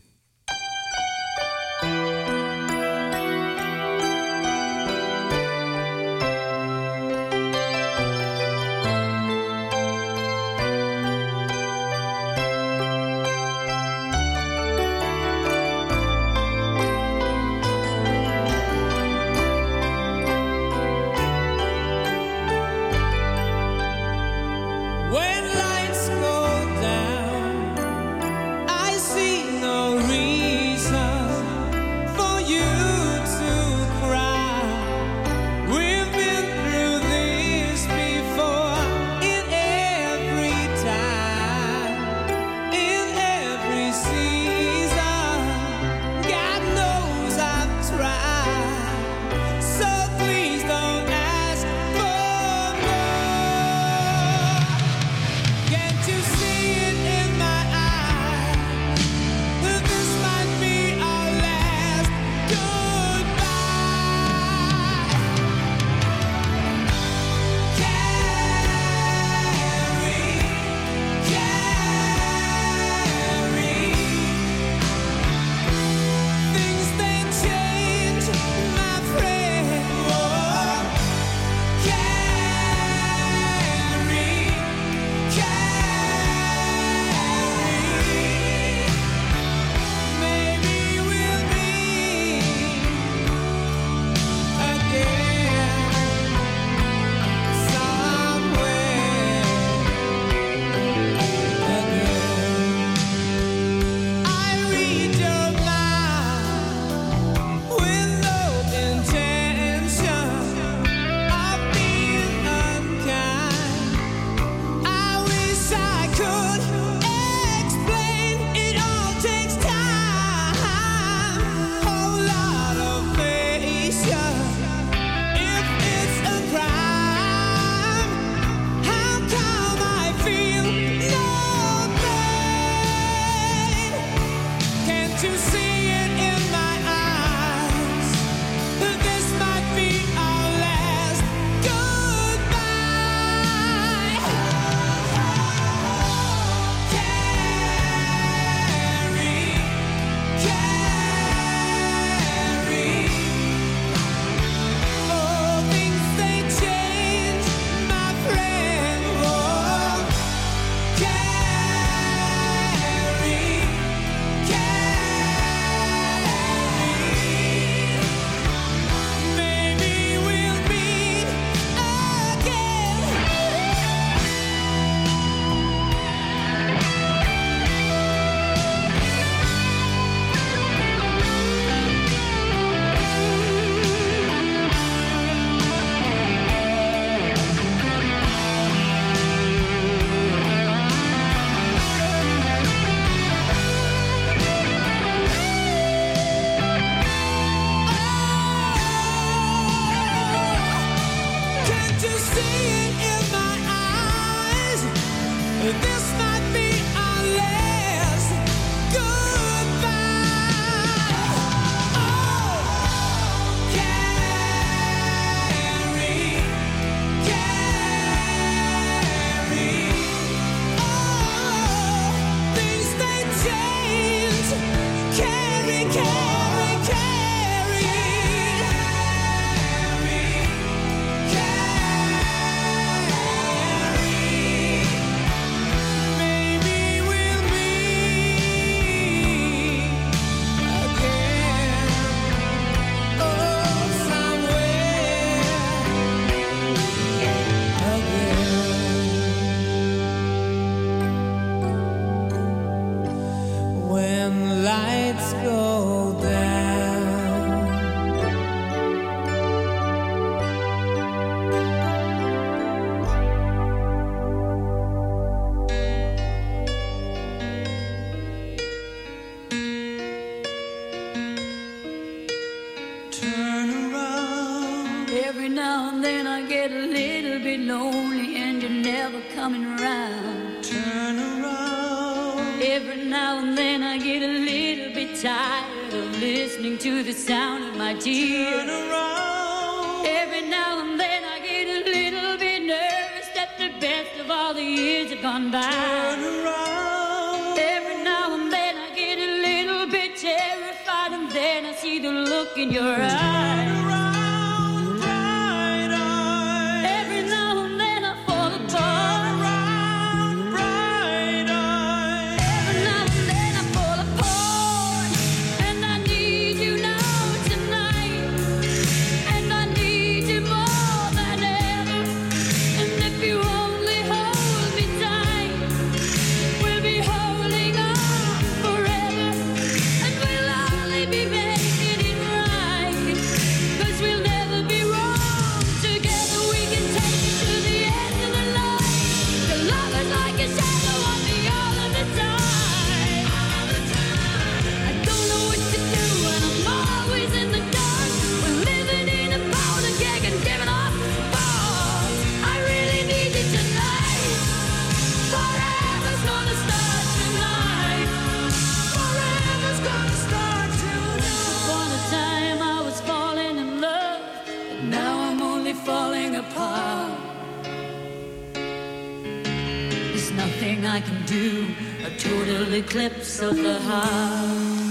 I 370.95 371.01
can 371.01 371.25
do 371.25 371.75
a 372.05 372.11
total 372.19 372.75
eclipse 372.75 373.41
of 373.41 373.57
the 373.57 373.79
heart. 373.81 374.82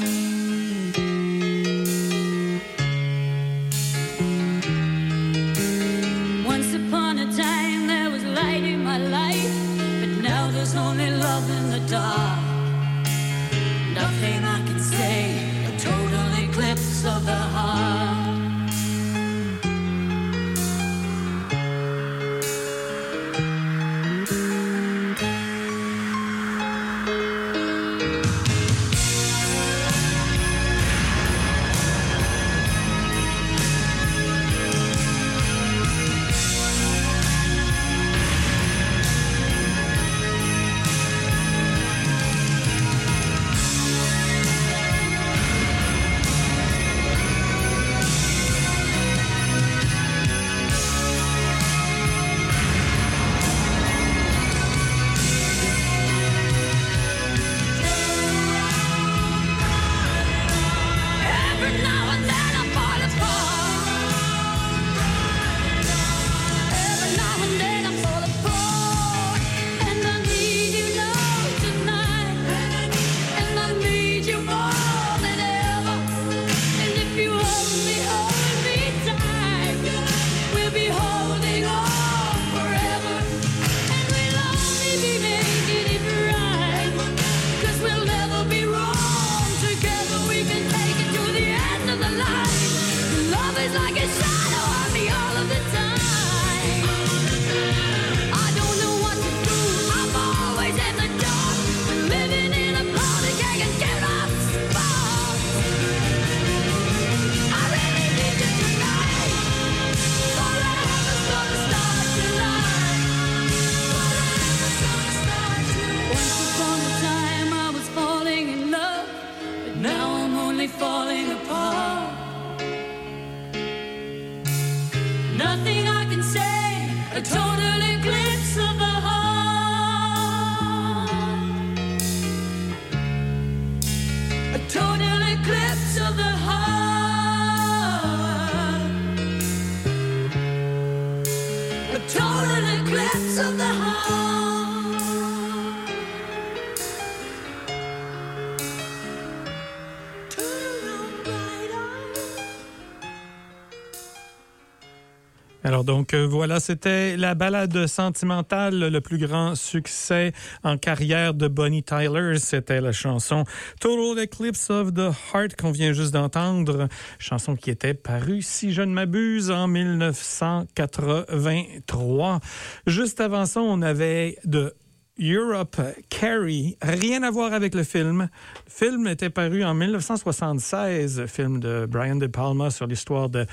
Donc 156.02 156.16
euh, 156.16 156.26
voilà, 156.26 156.60
c'était 156.60 157.16
la 157.16 157.36
balade 157.36 157.86
sentimentale, 157.86 158.90
le 158.90 159.02
plus 159.02 159.20
grand 159.20 159.54
succès 159.54 160.34
en 160.64 160.80
carrière 160.80 161.36
de 161.36 161.48
Bonnie 161.48 161.84
Tyler. 161.84 162.40
C'était 162.40 162.82
la 162.82 162.92
chanson 162.92 163.44
Total 163.80 164.24
Eclipse 164.24 164.72
of 164.72 164.96
the 164.96 165.12
Heart 165.32 165.62
qu'on 165.62 165.70
vient 165.70 165.94
juste 165.94 166.12
d'entendre, 166.12 166.88
chanson 167.20 167.56
qui 167.56 167.70
était 167.70 167.94
parue, 167.94 168.42
si 168.42 168.74
je 168.74 168.82
ne 168.82 168.92
m'abuse, 168.92 169.52
en 169.52 169.68
1983. 169.68 172.40
Juste 172.88 173.22
avant 173.22 173.46
ça, 173.46 173.62
on 173.62 173.84
avait 173.84 174.40
de 174.44 174.74
Europe 175.20 175.80
Carrie, 176.10 176.78
rien 176.82 177.22
à 177.22 177.30
voir 177.30 177.54
avec 177.54 177.76
le 177.76 177.84
film. 177.84 178.22
Le 178.22 178.72
film 178.72 179.08
était 179.08 179.30
paru 179.30 179.64
en 179.64 179.76
1976, 179.76 181.28
film 181.28 181.60
de 181.60 181.86
Brian 181.88 182.16
De 182.16 182.26
Palma 182.26 182.72
sur 182.72 182.88
l'histoire 182.88 183.30
de 183.30 183.46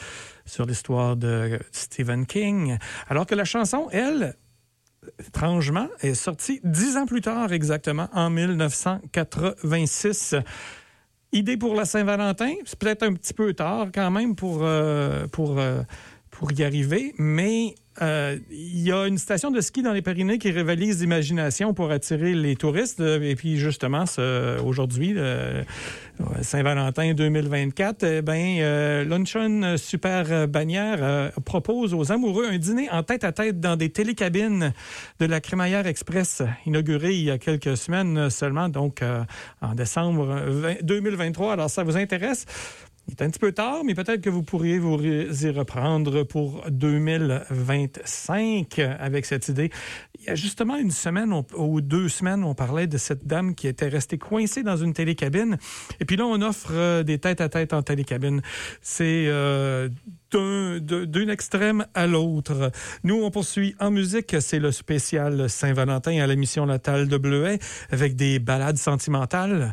sur 0.49 0.67
l'histoire 0.67 1.17
de 1.17 1.59
Stephen 1.71 2.27
King. 2.27 2.79
Alors 3.09 3.27
que 3.27 3.35
la 3.35 3.45
chanson, 3.45 3.89
elle, 3.93 4.35
étrangement, 5.27 5.89
est 6.01 6.15
sortie 6.15 6.61
dix 6.65 6.97
ans 6.97 7.07
plus 7.07 7.21
tard 7.21 7.53
exactement, 7.53 8.09
en 8.13 8.31
1986. 8.31 10.35
Idée 11.33 11.59
pour 11.59 11.75
la 11.75 11.85
Saint-Valentin, 11.85 12.55
c'est 12.65 12.79
peut-être 12.79 13.03
un 13.03 13.13
petit 13.13 13.35
peu 13.35 13.53
tard 13.53 13.89
quand 13.95 14.11
même 14.11 14.35
pour, 14.35 14.61
euh, 14.63 15.27
pour, 15.29 15.59
euh, 15.59 15.83
pour 16.31 16.51
y 16.53 16.65
arriver, 16.65 17.15
mais 17.19 17.75
euh, 18.03 18.37
il 18.51 18.81
y 18.81 18.93
a 18.93 19.07
une 19.07 19.19
station 19.19 19.51
de 19.51 19.61
ski 19.61 19.83
dans 19.83 19.93
les 19.93 20.03
Pyrénées 20.03 20.39
qui 20.39 20.51
rivalise 20.51 21.01
l'imagination 21.01 21.75
pour 21.75 21.91
attirer 21.91 22.35
les 22.35 22.57
touristes. 22.57 23.01
Euh, 23.01 23.21
Et 23.21 23.35
puis 23.37 23.57
justement, 23.59 24.05
aujourd'hui, 24.65 25.13
le- 25.15 25.65
Saint-Valentin 26.43 27.15
2024, 27.15 28.03
eh 28.03 28.23
ben, 28.23 28.57
euh, 28.59 29.05
Luncheon 29.05 29.77
Super 29.77 30.49
Bannière 30.49 31.31
propose 31.45 31.95
aux 31.95 32.11
amoureux 32.11 32.45
un 32.51 32.59
dîner 32.59 32.91
en 32.91 33.05
tête 33.05 33.23
à 33.23 33.31
tête 33.31 33.61
dans 33.61 33.77
des 33.77 33.91
télécabines 33.91 34.73
de 35.21 35.27
la 35.27 35.41
Crémaillère 35.41 35.87
Express, 35.87 36.43
inaugurée 36.67 37.15
il 37.15 37.23
y 37.25 37.31
a 37.31 37.39
quelques 37.39 37.77
semaines 37.77 38.31
seulement, 38.31 38.69
donc 38.69 39.01
en 39.61 39.75
décembre 39.77 40.43
20 40.47 40.83
2023. 40.83 41.53
Alors, 41.53 41.71
ça 41.71 41.85
vous 41.85 41.97
intéresse? 41.97 42.47
Il 43.09 43.13
est 43.13 43.23
un 43.23 43.31
petit 43.31 43.39
peu 43.39 43.53
tard, 43.53 43.85
mais 43.85 43.95
peut-être 43.95 44.21
que 44.21 44.29
vous 44.29 44.43
pourriez 44.43 44.79
vous 44.79 44.99
y 45.03 45.51
reprendre 45.51 46.25
pour 46.25 46.63
2025 46.71 48.79
avec 48.79 49.25
cette 49.25 49.49
idée. 49.49 49.71
Il 50.21 50.27
y 50.27 50.29
a 50.29 50.35
justement 50.35 50.77
une 50.77 50.91
semaine 50.91 51.33
ou 51.57 51.81
deux 51.81 52.11
semaines, 52.11 52.45
on 52.45 52.55
parlait 52.55 52.87
de 52.87 52.99
cette 52.99 53.27
dame 53.27 53.55
qui 53.55 53.67
était 53.67 53.89
restée 53.89 54.19
coincée 54.19 54.63
dans 54.63 54.77
une 54.77 54.93
télécabine. 54.93 55.57
Et 56.01 56.05
puis 56.05 56.17
là, 56.17 56.27
on 56.27 56.43
offre 56.43 56.69
euh, 56.73 57.03
des 57.03 57.19
têtes 57.19 57.41
à 57.41 57.49
tête 57.49 57.73
en 57.73 57.83
télécabine. 57.83 58.43
C'est 58.83 59.25
euh, 59.27 59.89
d'un- 60.31 61.29
extrême 61.29 61.87
à 61.95 62.07
l'autre. 62.07 62.71
Nous, 63.05 63.23
on 63.23 63.31
poursuit 63.31 63.75
en 63.81 63.91
musique. 63.91 64.37
C'est 64.41 64.59
le 64.59 64.71
spécial 64.71 65.49
Saint-Valentin 65.49 66.21
à 66.21 66.27
l'émission 66.27 66.67
Natale 66.67 67.09
de 67.09 67.17
Bleuet 67.17 67.59
avec 67.91 68.17
des 68.17 68.39
balades 68.39 68.79
sentimentales 68.79 69.73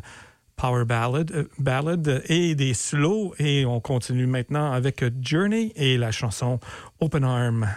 power 0.56 0.84
ballad, 0.84 1.30
euh, 1.32 1.44
ballad 1.58 2.22
et 2.28 2.54
des 2.54 2.74
slow. 2.74 3.34
Et 3.38 3.64
on 3.66 3.80
continue 3.80 4.26
maintenant 4.26 4.72
avec 4.72 5.04
Journey 5.22 5.72
et 5.76 5.96
la 5.96 6.10
chanson 6.10 6.58
Open 7.00 7.24
Arm. 7.24 7.68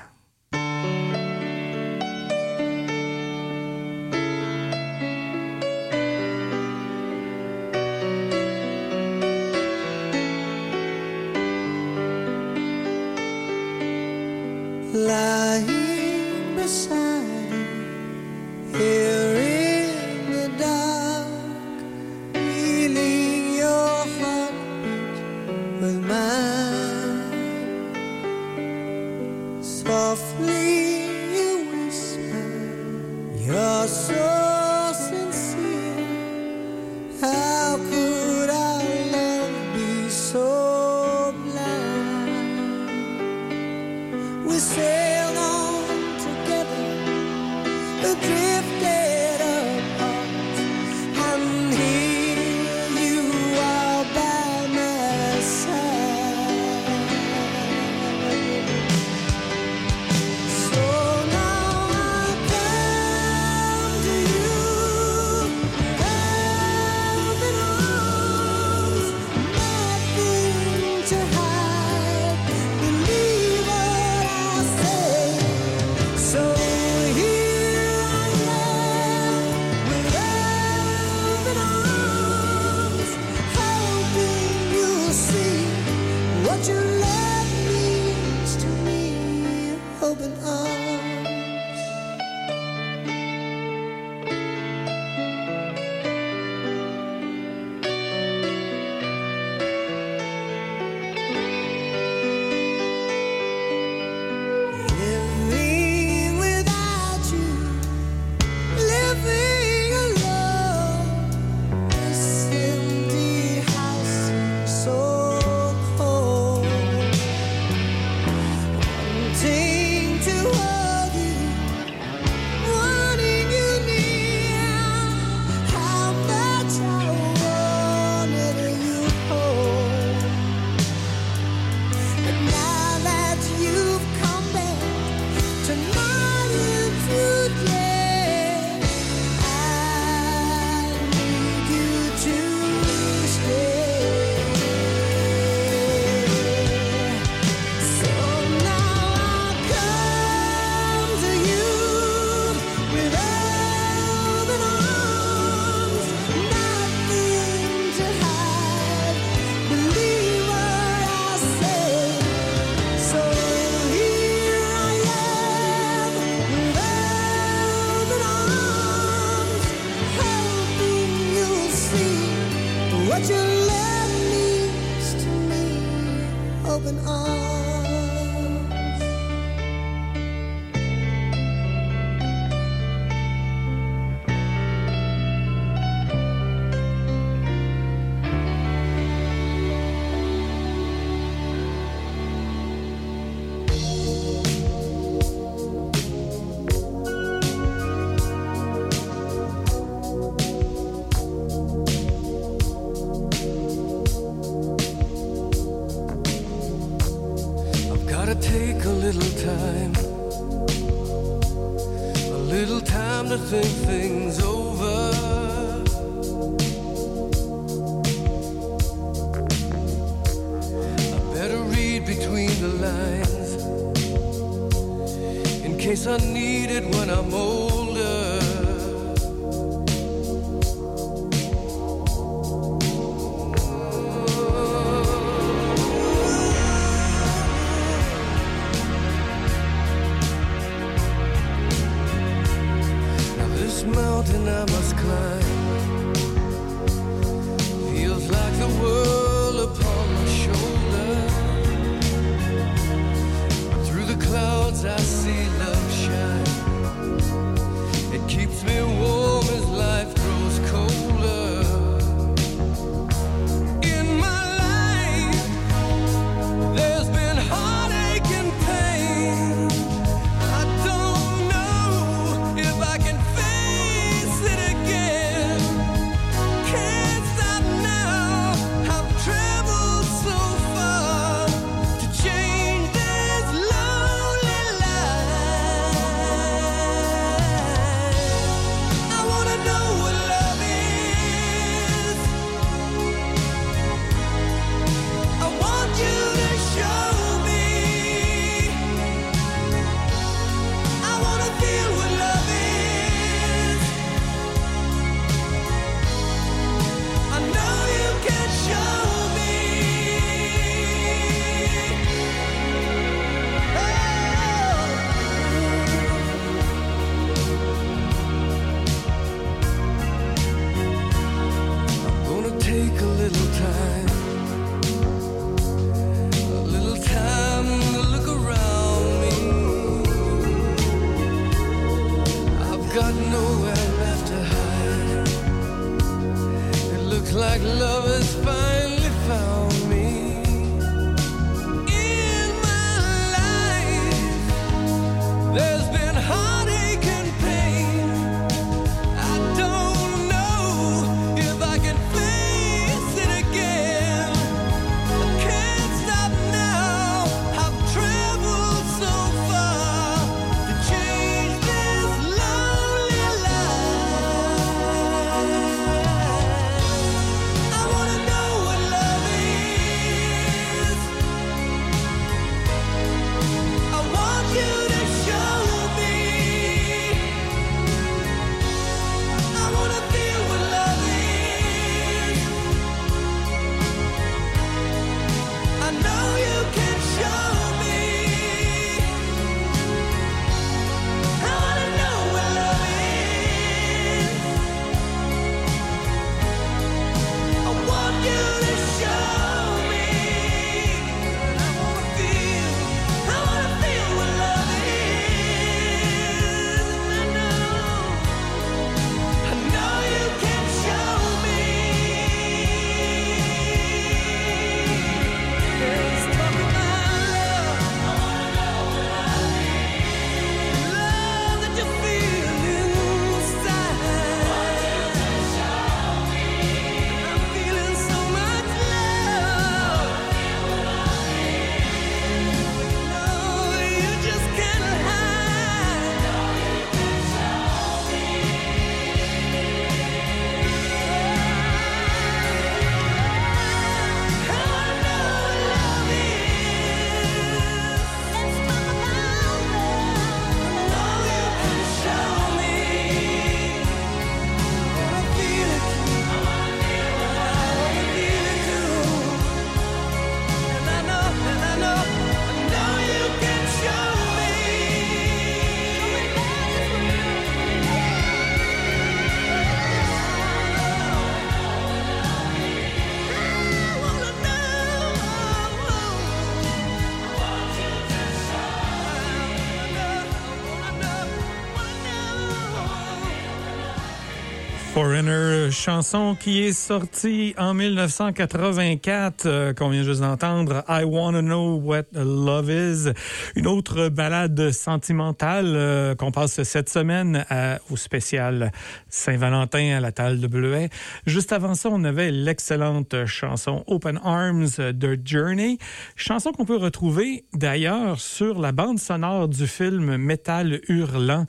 Foreigner, 484.99 485.29
euh, 485.29 485.71
chanson 485.71 486.35
qui 486.37 486.61
est 486.61 486.73
sortie 486.73 487.55
en 487.57 487.73
1984, 487.73 489.45
euh, 489.45 489.73
qu'on 489.73 489.87
vient 489.87 490.03
juste 490.03 490.19
d'entendre, 490.19 490.83
I 490.89 491.05
Wanna 491.05 491.41
Know 491.41 491.77
What 491.77 492.07
Love 492.11 492.69
Is, 492.69 493.09
une 493.55 493.67
autre 493.67 494.09
balade 494.09 494.71
sentimentale 494.71 495.71
euh, 495.73 496.15
qu'on 496.15 496.31
passe 496.31 496.63
cette 496.63 496.89
semaine 496.89 497.45
au 497.89 497.95
spécial 497.95 498.73
Saint-Valentin 499.07 499.95
à 499.95 499.99
la 500.01 500.11
Talle 500.11 500.41
de 500.41 500.47
Bleuet. 500.47 500.89
Juste 501.25 501.53
avant 501.53 501.75
ça, 501.75 501.87
on 501.89 502.03
avait 502.03 502.31
l'excellente 502.31 503.25
chanson 503.25 503.85
Open 503.87 504.19
Arms 504.21 504.79
de 504.79 505.17
Journey, 505.23 505.77
chanson 506.17 506.51
qu'on 506.51 506.65
peut 506.65 506.75
retrouver 506.75 507.45
d'ailleurs 507.53 508.19
sur 508.19 508.59
la 508.59 508.73
bande 508.73 508.99
sonore 508.99 509.47
du 509.47 509.65
film 509.65 510.17
Metal 510.17 510.81
Hurlant. 510.89 511.45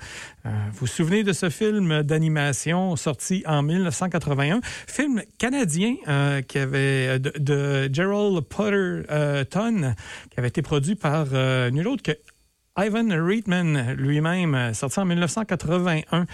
Euh, 0.46 0.50
vous 0.72 0.80
vous 0.80 0.86
souvenez 0.86 1.22
de 1.22 1.32
ce 1.32 1.50
film 1.50 2.02
d'animation 2.02 2.96
sorti 2.96 3.42
en 3.46 3.62
1981, 3.62 4.60
film 4.86 5.22
canadien 5.38 5.96
euh, 6.08 6.40
qui 6.42 6.58
avait 6.58 7.18
de, 7.18 7.32
de 7.38 7.92
Gerald 7.92 8.40
Potter 8.42 9.02
euh, 9.10 9.44
qui 9.44 10.38
avait 10.38 10.48
été 10.48 10.62
produit 10.62 10.94
par 10.94 11.26
euh, 11.32 11.70
nul 11.70 11.88
autre 11.88 12.02
que 12.02 12.12
Ivan 12.78 13.08
Reitman 13.10 13.94
lui-même, 13.94 14.54
euh, 14.54 14.72
sorti 14.72 15.00
en 15.00 15.04
1981. 15.04 16.26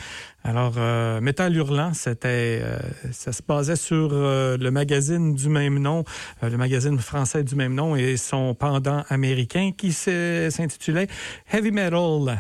Alors, 0.45 0.75
euh, 0.77 1.21
Hurlant, 1.51 1.93
euh, 2.25 2.79
ça 3.11 3.33
se 3.33 3.43
basait 3.43 3.77
sur 3.77 4.11
euh, 4.13 4.57
le 4.57 4.71
magazine 4.71 5.35
du 5.35 5.49
même 5.49 5.79
nom, 5.79 6.05
euh, 6.43 6.51
le 6.51 6.57
magazine 6.57 6.99
français 6.99 7.43
du 7.43 7.57
même 7.57 7.75
nom 7.75 7.97
et 7.97 8.17
son 8.17 8.55
pendant 8.55 9.03
américain 9.09 9.73
qui 9.77 9.93
s'intitulait 9.93 11.09
Heavy 11.53 11.73
Metal. 11.73 12.39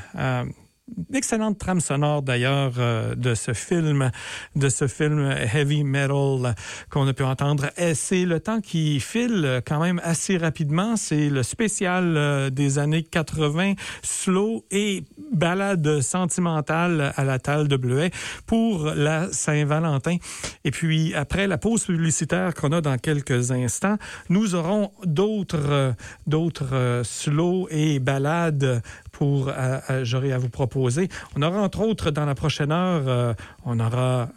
Excellente 1.12 1.59
trame 1.59 1.80
sonore 1.80 2.22
d'ailleurs 2.22 2.74
euh, 2.78 3.16
de 3.16 3.34
ce 3.34 3.53
film, 3.55 4.12
de 4.55 4.68
ce 4.68 4.87
film 4.87 5.34
heavy 5.53 5.82
metal 5.82 6.55
qu'on 6.91 7.09
a 7.09 7.12
pu 7.12 7.24
entendre. 7.24 7.70
Et 7.76 7.95
c'est 7.95 8.24
le 8.24 8.39
temps 8.39 8.61
qui 8.61 9.01
file 9.01 9.43
euh, 9.45 9.61
quand 9.66 9.80
même 9.80 10.01
assez 10.05 10.37
rapidement. 10.37 10.97
C'est 10.97 11.28
le 11.28 11.43
spécial 11.43 12.16
euh, 12.16 12.51
des 12.51 12.78
années 12.78 13.03
80, 13.03 13.74
slow 14.03 14.64
et 14.70 15.03
balade 15.32 16.03
sentimentale 16.03 17.12
à 17.16 17.24
la 17.24 17.41
talle 17.41 17.66
de 17.66 17.76
Bleuet 17.76 18.12
pour 18.47 18.84
la 18.95 19.32
Saint-Valentin. 19.32 20.18
Et 20.64 20.70
puis 20.70 21.14
après 21.14 21.49
la 21.49 21.59
pause 21.59 21.84
publicitaire 21.87 22.55
qu'on 22.55 22.70
a 22.70 22.80
dans 22.80 22.97
quelques 22.97 23.51
instants, 23.51 23.97
nous 24.28 24.55
aurons 24.55 24.93
d'autres 25.05 25.68
euh, 25.68 25.93
d'autres 26.28 27.03
slow 27.03 27.66
et 27.72 27.99
balades 27.99 28.82
pour 29.17 29.49
euh, 29.49 29.79
euh, 29.89 30.05
j'aurai 30.05 30.33
à 30.33 30.39
vous 30.39 30.51
proposer. 30.51 31.09
On 31.37 31.41
aura 31.41 31.62
entre 31.62 31.81
autres 31.81 32.11
dans 32.11 32.27
la 32.27 32.35
prochaine 32.35 32.71
heure, 32.71 33.05
euh, 33.09 33.33
on 33.64 33.81
aura 33.81 34.29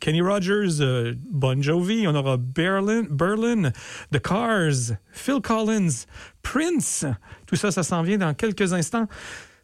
Kenny 0.00 0.20
Rogers, 0.20 1.14
Bon 1.30 1.62
Jovi, 1.62 2.08
on 2.08 2.14
aura 2.16 2.36
Berlin, 2.36 3.04
Berlin, 3.08 3.70
The 4.12 4.18
Cars, 4.18 4.96
Phil 5.12 5.40
Collins, 5.40 6.06
Prince. 6.42 7.06
Tout 7.46 7.54
ça, 7.54 7.70
ça 7.70 7.84
s'en 7.84 8.02
vient 8.02 8.18
dans 8.18 8.34
quelques 8.34 8.72
instants. 8.72 9.06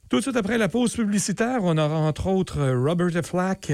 Tout 0.09 0.19
de 0.19 0.23
suite 0.23 0.37
après 0.37 0.59
la 0.59 0.69
pause 0.69 0.95
publicitaire, 0.95 1.59
on 1.63 1.77
aura 1.77 1.97
entre 1.97 2.29
autres 2.29 2.61
Robert 2.61 3.25
Flack 3.25 3.73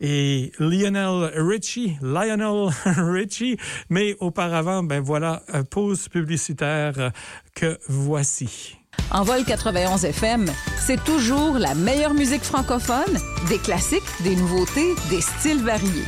et 0.00 0.52
Lionel 0.58 1.32
Richie, 1.34 1.96
Lionel 2.02 2.68
Richie. 2.84 3.56
Mais 3.88 4.16
auparavant, 4.20 4.82
ben 4.82 5.00
voilà, 5.00 5.42
pause 5.70 6.10
publicitaire 6.10 7.10
que 7.54 7.78
voici. 7.88 8.83
Envol 9.10 9.44
91 9.44 10.04
FM, 10.04 10.46
c'est 10.78 11.02
toujours 11.04 11.58
la 11.58 11.74
meilleure 11.74 12.14
musique 12.14 12.42
francophone, 12.42 13.18
des 13.48 13.58
classiques, 13.58 14.02
des 14.20 14.34
nouveautés, 14.36 14.94
des 15.10 15.20
styles 15.20 15.62
variés. 15.62 16.04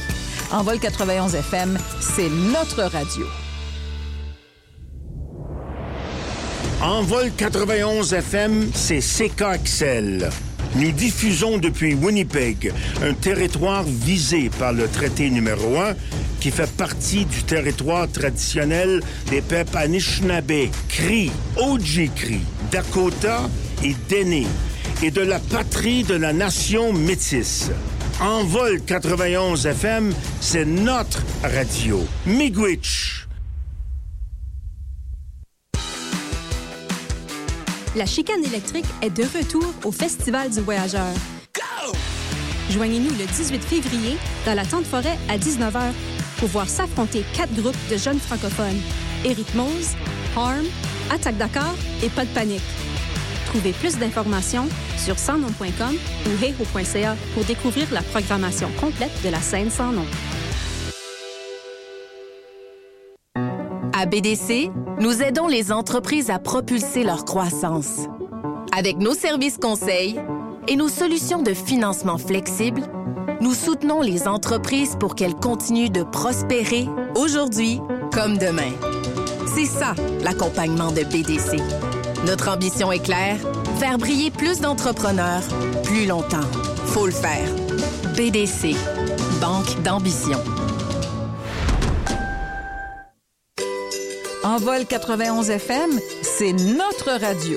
Envol 0.50 0.78
91 0.78 1.34
FM, 1.34 1.78
c'est 2.00 2.28
notre 2.28 2.82
radio. 2.82 3.26
Envol 6.82 7.30
91 7.36 8.12
FM, 8.12 8.70
c'est 8.74 9.00
CKXL. 9.00 10.28
Nous 10.76 10.92
diffusons 10.92 11.58
depuis 11.58 11.94
Winnipeg, 11.94 12.72
un 13.02 13.14
territoire 13.14 13.82
visé 13.82 14.50
par 14.58 14.72
le 14.72 14.86
traité 14.86 15.30
numéro 15.30 15.78
1 15.78 15.94
qui 16.40 16.50
fait 16.50 16.70
partie 16.70 17.24
du 17.24 17.42
territoire 17.44 18.10
traditionnel 18.10 19.00
des 19.30 19.40
peuples 19.40 19.76
Anishinaabe, 19.76 20.68
Cri, 20.88 21.30
Ojibwe, 21.56 22.40
Dakota 22.70 23.48
et 23.82 23.94
Dene, 24.08 24.46
et 25.02 25.10
de 25.10 25.20
la 25.20 25.38
patrie 25.38 26.04
de 26.04 26.14
la 26.14 26.32
nation 26.32 26.92
métisse. 26.92 27.70
Envol 28.20 28.80
91 28.86 29.66
FM, 29.66 30.12
c'est 30.40 30.64
notre 30.64 31.22
radio. 31.42 32.00
Miigwech. 32.26 33.26
La 37.94 38.06
chicane 38.06 38.44
électrique 38.44 38.84
est 39.02 39.10
de 39.10 39.22
retour 39.22 39.72
au 39.84 39.92
Festival 39.92 40.50
du 40.50 40.60
Voyageur. 40.60 41.14
Joignez-nous 42.70 43.10
le 43.10 43.26
18 43.26 43.62
février 43.62 44.16
dans 44.44 44.54
la 44.54 44.64
Tente 44.66 44.84
Forêt 44.84 45.16
à 45.28 45.38
19h 45.38 45.92
pour 46.38 46.48
voir 46.48 46.68
s'affronter 46.68 47.24
quatre 47.34 47.54
groupes 47.54 47.76
de 47.90 47.96
jeunes 47.96 48.18
francophones. 48.18 48.80
Eric 49.24 49.54
Mose, 49.54 49.94
Harm, 50.36 50.64
Attaque 51.10 51.36
Dakar 51.36 51.74
et 52.02 52.08
Pas 52.08 52.24
de 52.24 52.30
panique. 52.30 52.62
Trouvez 53.46 53.72
plus 53.72 53.96
d'informations 53.98 54.68
sur 54.98 55.18
sansnom.com 55.18 55.96
ou 56.26 56.44
heho.ca 56.44 57.16
pour 57.34 57.44
découvrir 57.44 57.86
la 57.92 58.02
programmation 58.02 58.68
complète 58.80 59.12
de 59.24 59.30
la 59.30 59.40
scène 59.40 59.70
sans 59.70 59.92
nom. 59.92 60.04
À 63.98 64.04
BDC, 64.04 64.70
nous 65.00 65.22
aidons 65.22 65.48
les 65.48 65.72
entreprises 65.72 66.28
à 66.28 66.38
propulser 66.38 67.02
leur 67.02 67.24
croissance. 67.24 68.00
Avec 68.76 68.98
nos 68.98 69.14
services 69.14 69.56
conseils 69.56 70.20
et 70.68 70.76
nos 70.76 70.88
solutions 70.88 71.42
de 71.42 71.54
financement 71.54 72.18
flexibles, 72.18 72.82
nous 73.40 73.54
soutenons 73.54 74.02
les 74.02 74.28
entreprises 74.28 74.96
pour 74.98 75.14
qu'elles 75.14 75.34
continuent 75.34 75.90
de 75.90 76.02
prospérer 76.02 76.86
aujourd'hui 77.14 77.80
comme 78.12 78.36
demain. 78.36 78.72
C'est 79.56 79.64
ça, 79.64 79.94
l'accompagnement 80.22 80.92
de 80.92 81.02
BDC. 81.02 81.56
Notre 82.26 82.50
ambition 82.50 82.92
est 82.92 83.02
claire, 83.02 83.38
faire 83.78 83.96
briller 83.96 84.30
plus 84.30 84.60
d'entrepreneurs 84.60 85.40
plus 85.82 86.04
longtemps. 86.04 86.44
Faut 86.84 87.06
le 87.06 87.12
faire. 87.12 87.48
BDC, 88.14 88.76
Banque 89.40 89.82
d'ambition. 89.82 90.38
Envol 94.44 94.84
91 94.84 95.48
FM, 95.48 95.90
c'est 96.20 96.52
notre 96.52 97.18
radio. 97.18 97.56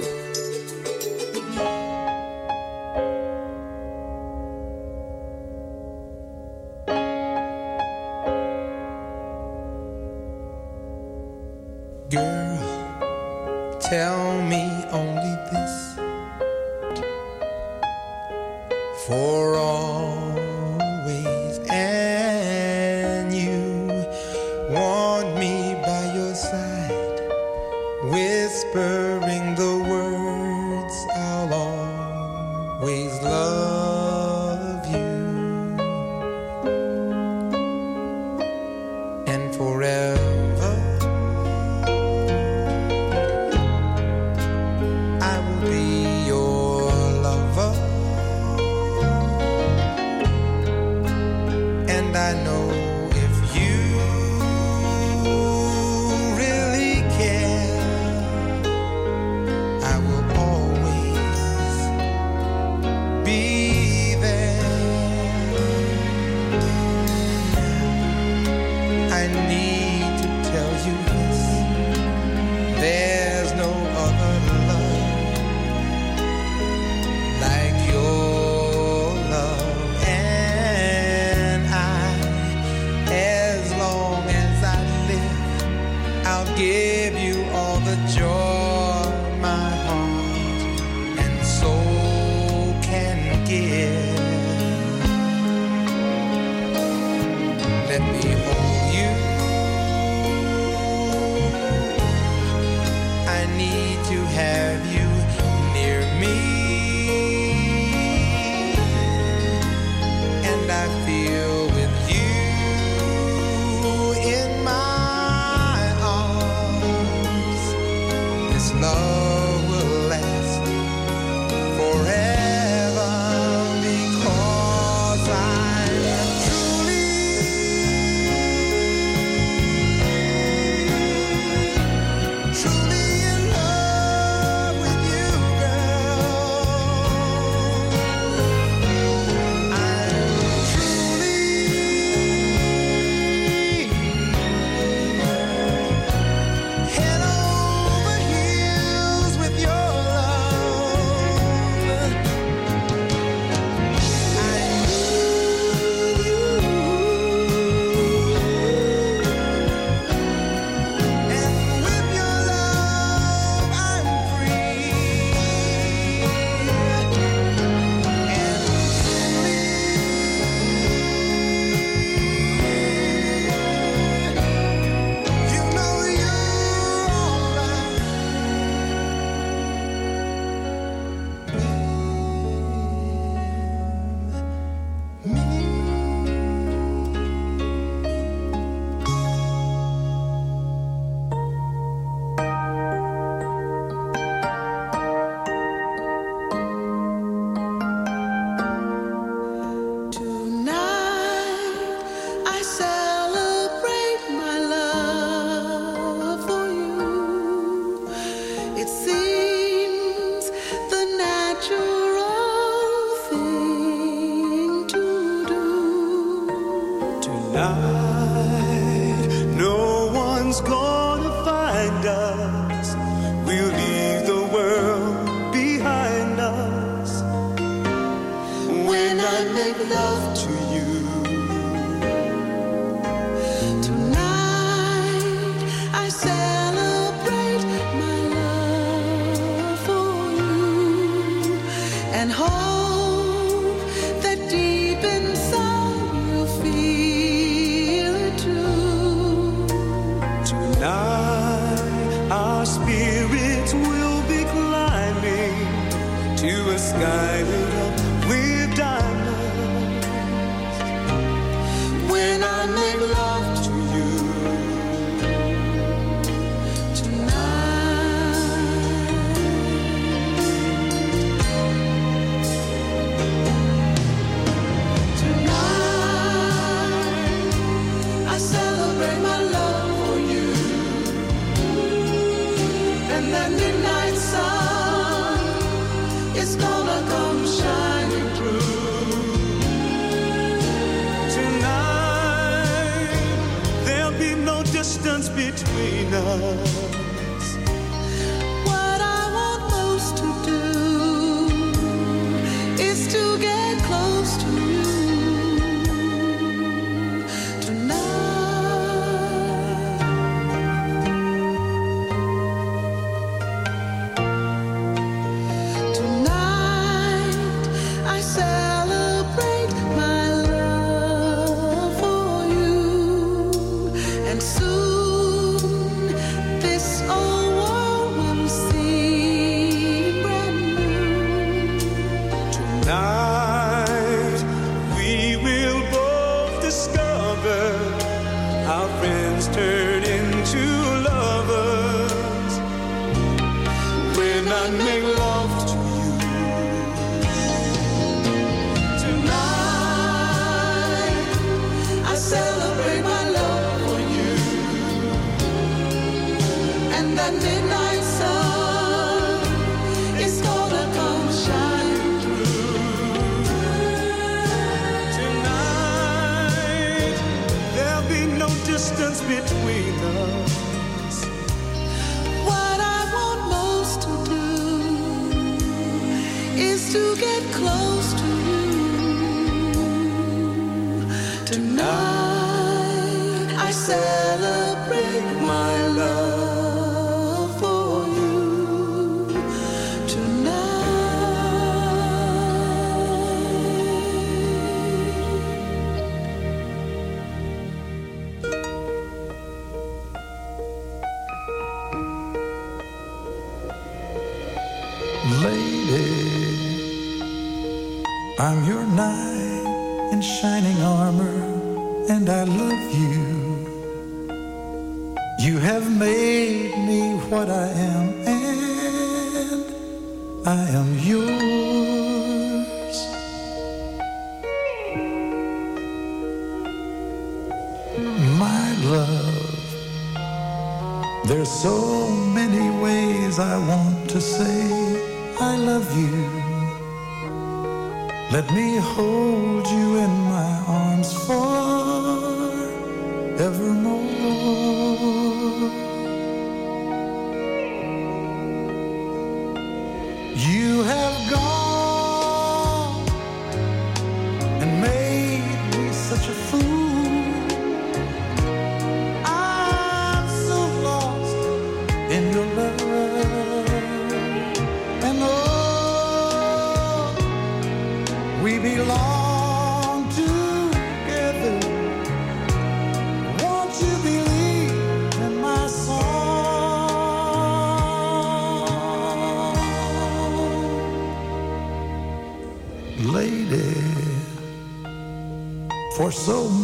So 486.12 486.59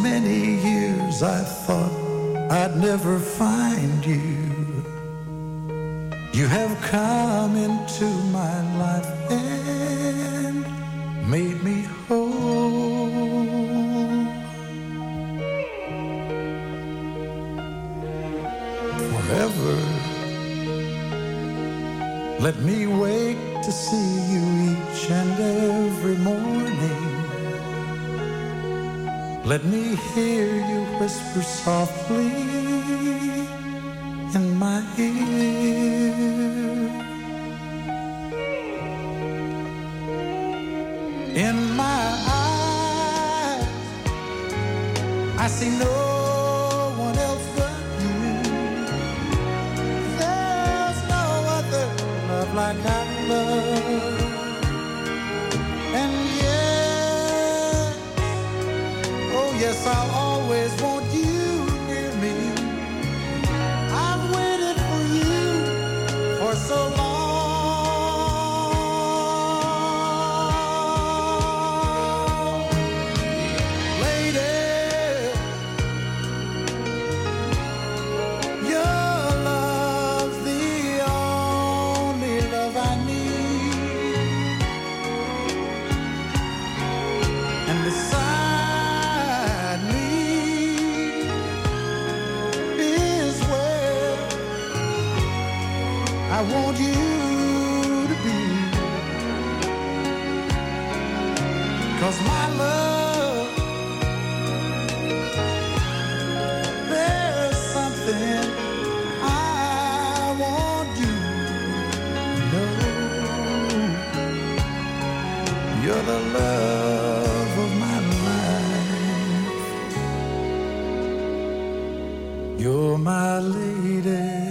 You're 122.66 122.98
my 123.00 123.40
lady. 123.40 124.46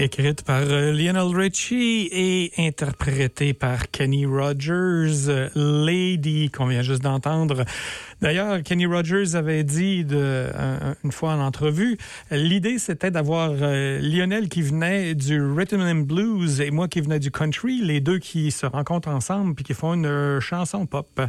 Écrite 0.00 0.42
par 0.42 0.62
euh, 0.62 0.92
Lionel 0.92 1.36
Richie 1.36 2.08
et 2.12 2.52
interprétée 2.56 3.52
par 3.52 3.90
Kenny 3.90 4.26
Rogers, 4.26 5.50
Lady, 5.56 6.50
qu'on 6.50 6.66
vient 6.66 6.82
juste 6.82 7.02
d'entendre. 7.02 7.64
D'ailleurs, 8.20 8.62
Kenny 8.64 8.86
Rogers 8.86 9.36
avait 9.36 9.62
dit 9.64 10.04
de, 10.04 10.46
un- 10.56 10.94
une 11.04 11.12
fois 11.12 11.34
en 11.34 11.40
entrevue, 11.40 11.96
l'idée 12.32 12.78
c'était 12.78 13.10
d'avoir 13.10 13.52
euh, 13.60 14.00
Lionel 14.00 14.48
qui 14.48 14.62
venait 14.62 15.14
du 15.14 15.40
rhythm 15.40 15.80
and 15.80 16.00
blues 16.06 16.60
et 16.60 16.70
moi 16.72 16.88
qui 16.88 17.00
venais 17.00 17.20
du 17.20 17.30
country, 17.30 17.80
les 17.80 18.00
deux 18.00 18.18
qui 18.18 18.50
se 18.50 18.66
rencontrent 18.66 19.08
ensemble 19.08 19.54
puis 19.54 19.64
qui 19.64 19.74
font 19.74 19.94
une 19.94 20.06
euh, 20.06 20.40
chanson 20.40 20.84
pop. 20.86 21.20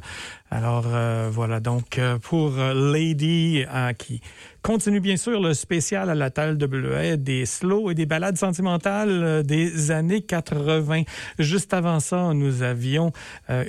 Alors 0.52 0.86
euh, 0.88 1.30
voilà 1.32 1.60
donc 1.60 1.99
pour 2.24 2.53
Lady 2.57 3.66
qui 3.99 4.20
continue 4.64 4.99
bien 4.99 5.16
sûr 5.16 5.40
le 5.40 5.53
spécial 5.53 6.10
à 6.10 6.16
la 6.16 6.32
table 6.32 6.57
de 6.57 6.66
bleuet 6.66 7.18
des 7.18 7.45
slow 7.45 7.91
et 7.91 7.95
des 7.95 8.06
ballades 8.07 8.36
sentimentales 8.38 9.44
des 9.44 9.91
années 9.91 10.22
80. 10.22 11.03
Juste 11.38 11.74
avant 11.74 11.99
ça, 11.99 12.34
nous 12.34 12.64
avions 12.64 13.11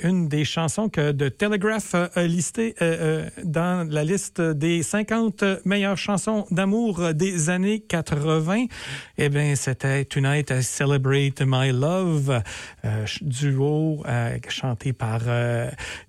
une 0.03 0.27
des 0.27 0.43
chansons 0.43 0.89
que 0.89 1.11
The 1.11 1.37
Telegraph 1.37 1.93
a 1.95 2.23
listée 2.23 2.75
euh, 3.11 3.29
dans 3.43 3.87
la 3.89 4.03
liste 4.03 4.41
des 4.41 4.83
50 4.83 5.65
meilleures 5.65 5.97
chansons 5.97 6.45
d'amour 6.51 7.13
des 7.13 7.49
années 7.49 7.79
80. 7.81 8.65
Eh 9.17 9.29
bien, 9.29 9.55
c'était 9.55 10.05
Tonight 10.05 10.51
I 10.51 10.63
Celebrate 10.63 11.41
My 11.45 11.71
Love, 11.71 12.41
euh, 12.85 13.05
duo 13.21 14.03
euh, 14.07 14.37
chanté 14.47 14.93
par 14.93 15.21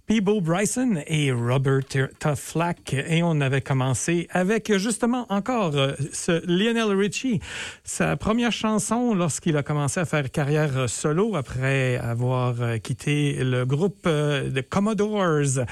Peebo 0.06 0.40
Bryson 0.40 1.02
et 1.06 1.32
Robert 1.32 2.08
Flack. 2.36 2.94
Et 2.94 3.22
on 3.22 3.40
avait 3.40 3.60
commencé 3.60 4.28
avec 4.30 4.76
justement 4.76 5.26
encore 5.28 5.74
ce 6.12 6.42
Lionel 6.46 6.96
Richie, 6.96 7.40
sa 7.84 8.16
première 8.16 8.52
chanson 8.52 9.14
lorsqu'il 9.14 9.56
a 9.56 9.62
commencé 9.62 10.00
à 10.00 10.04
faire 10.04 10.30
carrière 10.30 10.88
solo 10.88 11.36
après 11.36 11.96
avoir 11.96 12.54
quitté 12.82 13.42
le 13.42 13.64
groupe 13.64 14.06
de 14.06 14.60
Commodores. 14.60 15.64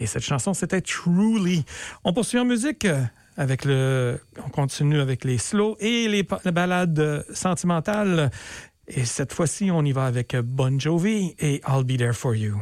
Et 0.00 0.06
cette 0.06 0.22
chanson, 0.22 0.54
c'était 0.54 0.80
Truly. 0.80 1.64
On 2.04 2.12
poursuit 2.12 2.38
en 2.38 2.44
musique. 2.44 2.84
euh, 2.84 3.02
Avec 3.36 3.64
le, 3.64 4.20
on 4.44 4.48
continue 4.50 5.00
avec 5.00 5.24
les 5.24 5.38
slow 5.38 5.76
et 5.80 6.08
les, 6.08 6.26
les 6.44 6.52
ballades 6.52 6.98
euh, 6.98 7.22
sentimentales. 7.32 8.30
Et 8.88 9.04
cette 9.04 9.32
fois-ci, 9.32 9.70
on 9.70 9.84
y 9.84 9.92
va 9.92 10.06
avec 10.06 10.34
Bon 10.36 10.78
Jovi 10.80 11.34
et 11.38 11.60
I'll 11.68 11.84
Be 11.84 11.96
There 11.98 12.14
For 12.14 12.34
You. 12.34 12.60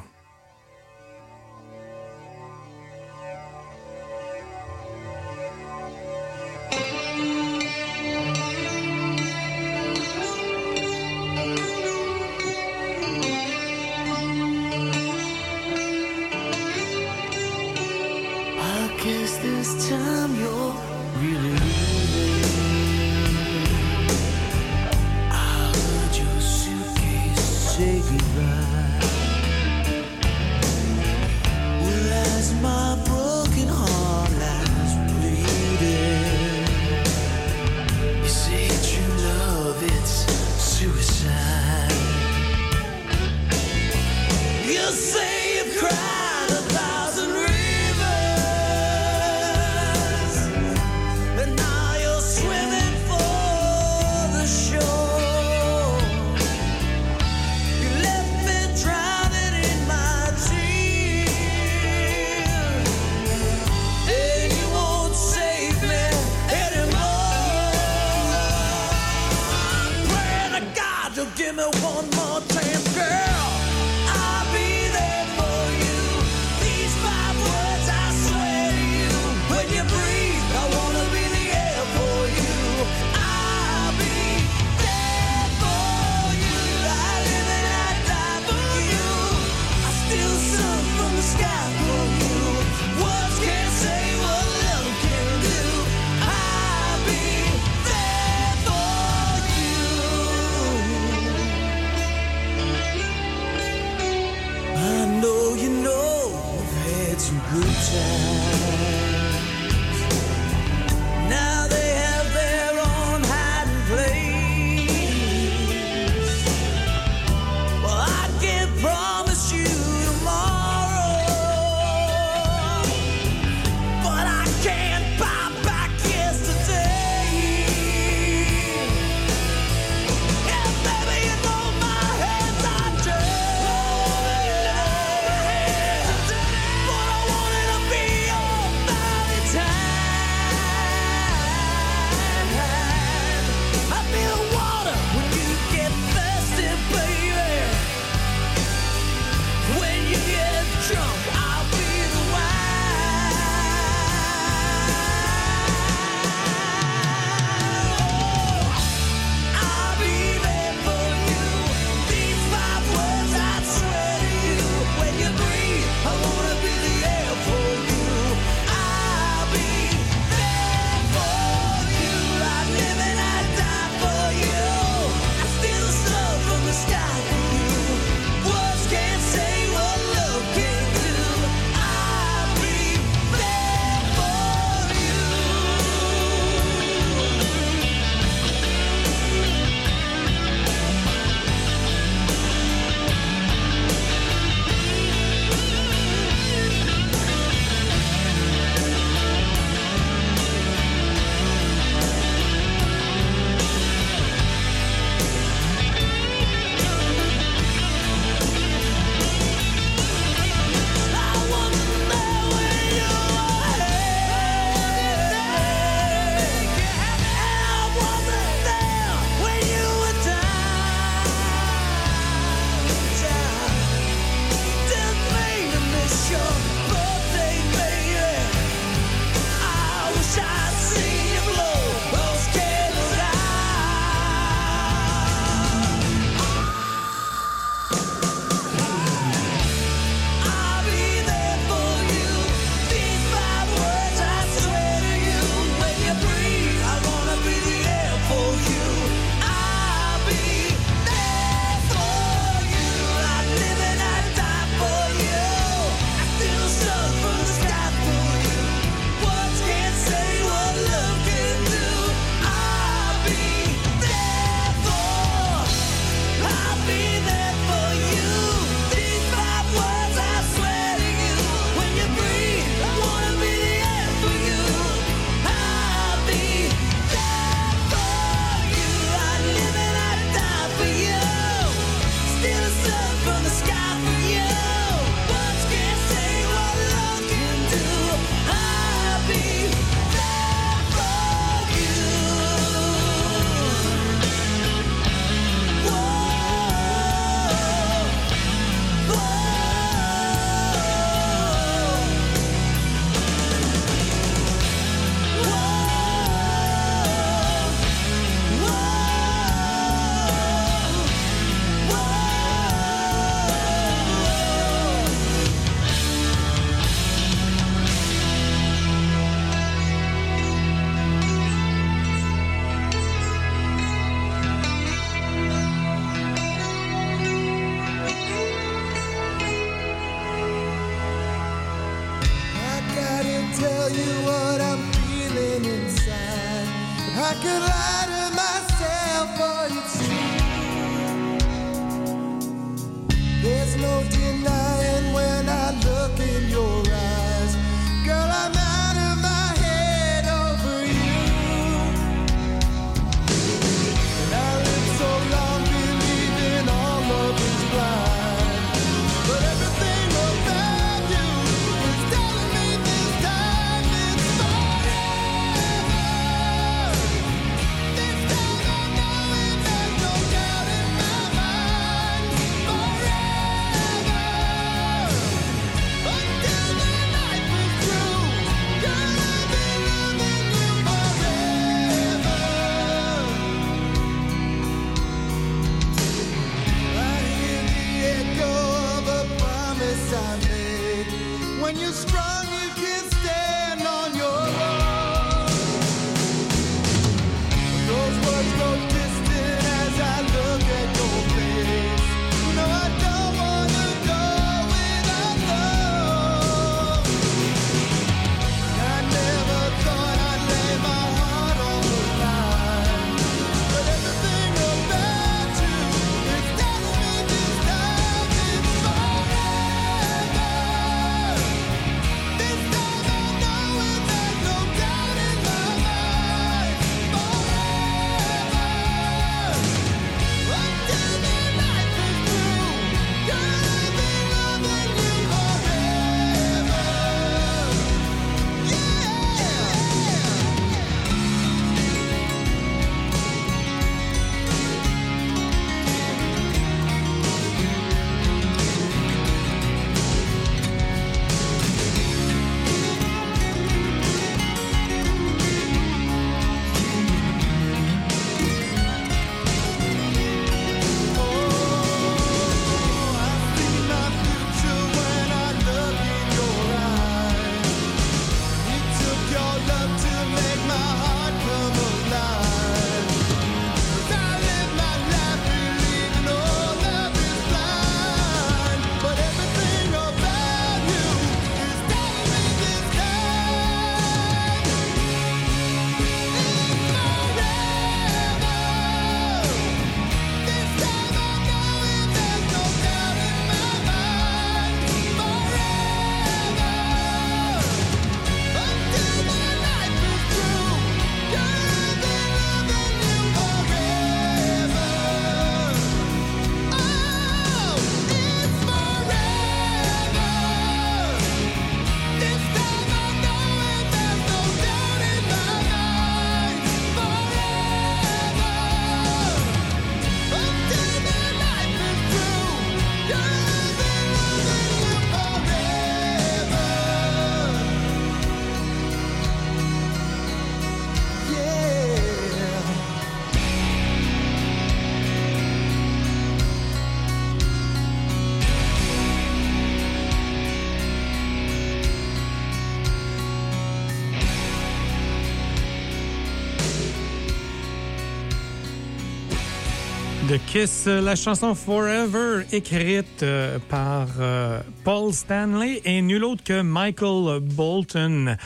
Kiss, 550.57 550.87
euh, 550.87 551.03
la 551.03 551.17
chanson 551.17 551.55
Forever, 551.55 552.47
écrite 552.51 553.23
euh, 553.23 553.59
par 553.69 554.09
euh, 554.19 554.63
Paul 554.85 555.13
Stanley 555.13 555.83
et 555.85 556.01
nul 556.01 556.25
autre 556.25 556.43
que 556.45 556.63
Michael 556.63 557.41
Bolton. 557.41 558.39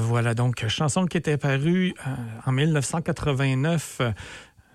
Voilà 0.00 0.34
donc, 0.34 0.68
chanson 0.68 1.06
qui 1.06 1.16
était 1.16 1.38
parue 1.38 1.94
en 2.44 2.52
1989 2.52 3.98
euh, 4.02 4.12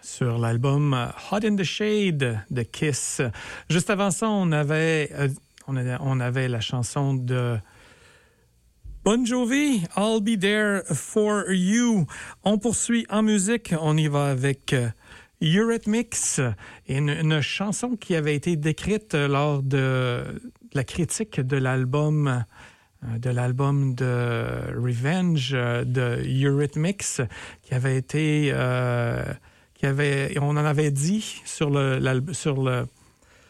sur 0.02 0.40
l'album 0.40 1.12
Hot 1.32 1.46
in 1.46 1.56
the 1.56 1.64
Shade 1.64 2.40
de 2.50 2.64
Kiss. 2.64 3.22
Juste 3.70 3.92
avant 3.92 4.10
ça, 4.10 4.28
on 4.28 4.52
avait, 4.52 5.12
on 5.68 5.76
avait, 5.76 5.98
on 6.00 6.20
avait 6.20 6.48
la 6.48 6.62
chanson 6.62 7.14
de 7.14 7.60
Bon 9.04 9.24
Jovi, 9.24 9.84
I'll 9.96 10.20
be 10.20 10.36
there 10.36 10.82
for 10.96 11.52
you. 11.52 12.08
On 12.44 12.58
poursuit 12.58 13.06
en 13.12 13.22
musique. 13.22 13.72
On 13.80 13.96
y 13.96 14.08
va 14.08 14.32
avec 14.32 14.74
Eurythmics, 15.42 16.42
une, 16.88 17.10
une 17.10 17.42
chanson 17.42 17.96
qui 17.96 18.16
avait 18.16 18.36
été 18.36 18.56
décrite 18.56 19.14
lors 19.14 19.62
de 19.62 20.24
la 20.74 20.84
critique 20.84 21.40
de 21.40 21.58
l'album 21.58 22.46
euh, 23.04 23.18
de 23.18 23.30
l'album 23.30 23.94
de 23.96 24.74
Revenge 24.76 25.52
euh, 25.54 25.84
de 25.84 26.24
Eurythmics, 26.44 27.22
qui 27.62 27.74
avait 27.74 27.98
été, 27.98 28.52
euh, 28.54 29.24
qui 29.74 29.86
avait, 29.86 30.38
on 30.40 30.50
en 30.50 30.58
avait 30.58 30.92
dit 30.92 31.42
sur 31.46 31.70
le, 31.70 32.00
sur 32.32 32.62
le, 32.64 32.86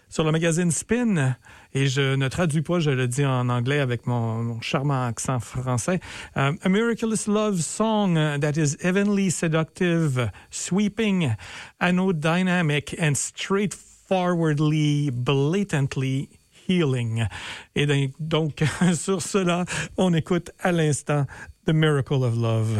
sur 0.10 0.24
le 0.24 0.32
magazine 0.32 0.72
Spin, 0.72 1.36
et 1.76 1.88
je 1.88 2.16
ne 2.16 2.28
traduis 2.30 2.62
pas, 2.62 2.80
je 2.80 2.90
le 2.90 3.08
dis 3.08 3.26
en 3.26 3.50
anglais 3.50 3.80
avec 3.80 4.08
mon, 4.08 4.60
charmant 4.62 5.06
accent 5.06 5.40
français. 5.42 6.00
Um, 6.36 6.58
a 6.64 6.70
miraculous 6.70 7.28
love 7.28 7.62
song 7.62 8.18
uh, 8.18 8.38
that 8.40 8.58
is 8.58 8.78
heavenly 8.82 9.30
seductive, 9.30 10.32
sweeping, 10.50 11.36
anodynamic, 11.82 12.96
and 12.98 13.16
straightforwardly, 13.16 15.12
blatantly 15.12 16.30
healing. 16.66 17.28
Et 17.76 17.86
donc, 18.20 18.64
sur 18.94 19.22
cela, 19.22 19.66
on 19.98 20.14
écoute 20.14 20.52
à 20.64 20.72
l'instant 20.72 21.28
The 21.66 21.74
Miracle 21.74 22.24
of 22.24 22.38
Love. 22.38 22.80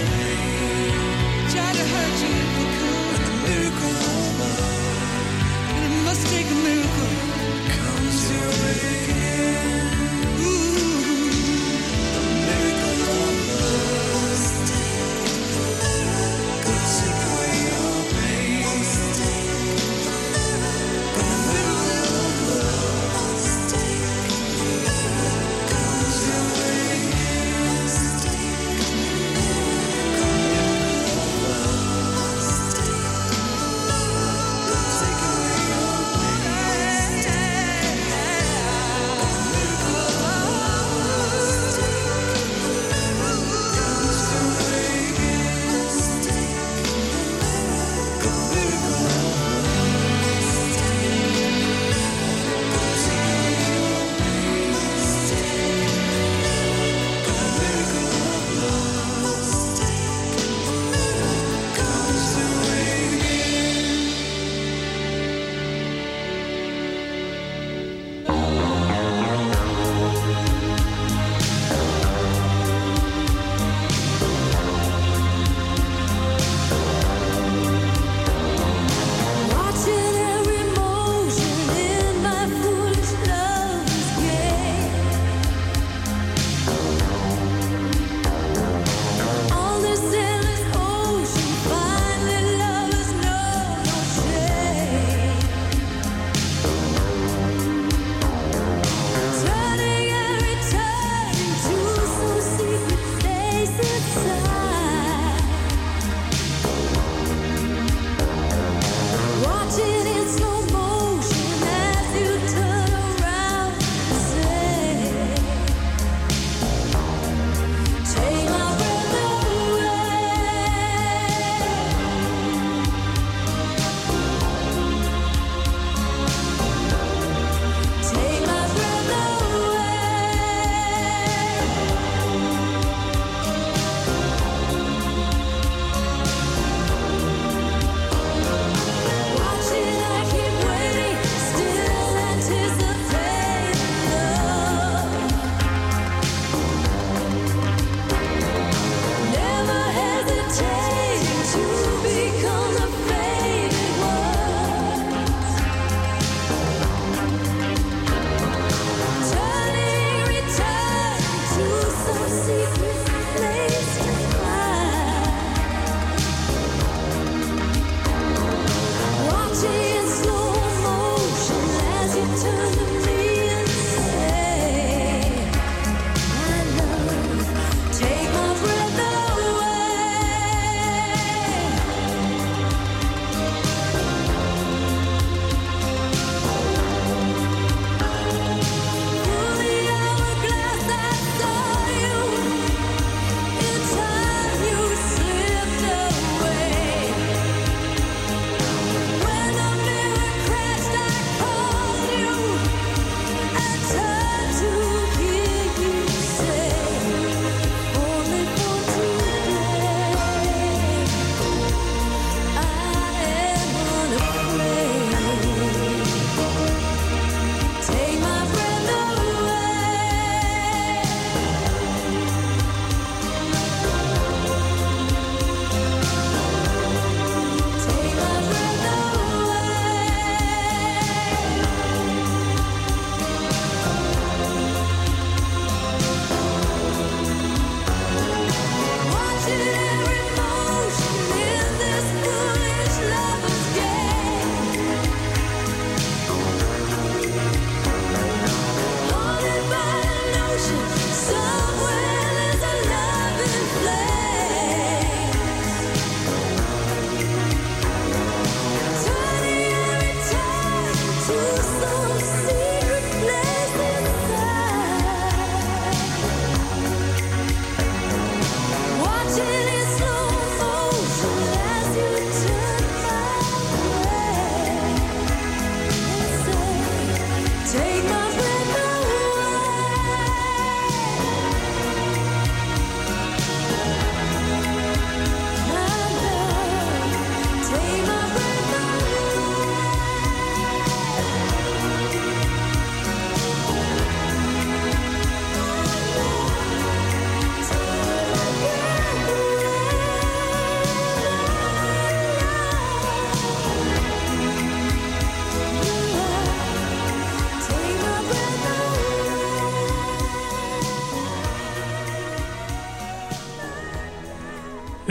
new 6.63 7.00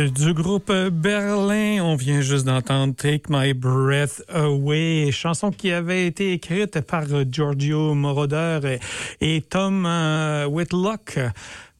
Du 0.00 0.32
groupe 0.32 0.72
Berlin, 0.72 1.84
on 1.84 1.94
vient 1.94 2.22
juste 2.22 2.46
d'entendre 2.46 2.94
Take 2.94 3.24
My 3.28 3.52
Breath 3.52 4.22
Away, 4.30 5.10
chanson 5.12 5.50
qui 5.50 5.72
avait 5.72 6.06
été 6.06 6.32
écrite 6.32 6.80
par 6.80 7.04
Giorgio 7.30 7.92
Moroder 7.92 8.78
et, 9.20 9.42
Tom 9.42 9.84
euh, 9.84 10.46
Whitlock 10.46 11.18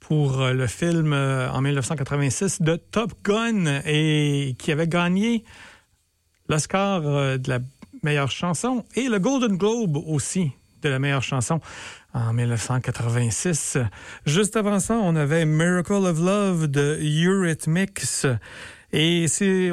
pour 0.01 0.49
le 0.49 0.67
film 0.67 1.15
euh, 1.15 1.51
en 1.51 1.63
1986 1.63 2.61
de 2.61 2.77
Top 2.77 3.13
Gun 3.25 3.81
et 3.87 4.55
qui 4.59 4.71
avait 4.71 4.89
gagné 4.89 5.43
l'Oscar 6.51 7.01
euh, 7.07 7.39
de 7.39 7.49
la 7.49 7.61
meilleure 8.03 8.31
chanson 8.31 8.85
et 8.97 9.09
le 9.09 9.19
Golden 9.19 9.57
Globe 9.57 9.97
aussi 9.97 10.53
de 10.83 10.91
la 10.91 10.99
meilleure 10.99 11.23
chanson 11.23 11.59
en 12.15 12.33
1986. 12.33 13.79
Juste 14.27 14.57
avant 14.57 14.81
ça, 14.81 14.95
on 14.95 15.17
avait 15.17 15.47
Miracle 15.47 15.93
of 15.93 16.19
Love 16.19 16.67
de 16.69 16.99
Eurythmics. 17.01 18.27
Et 18.93 19.27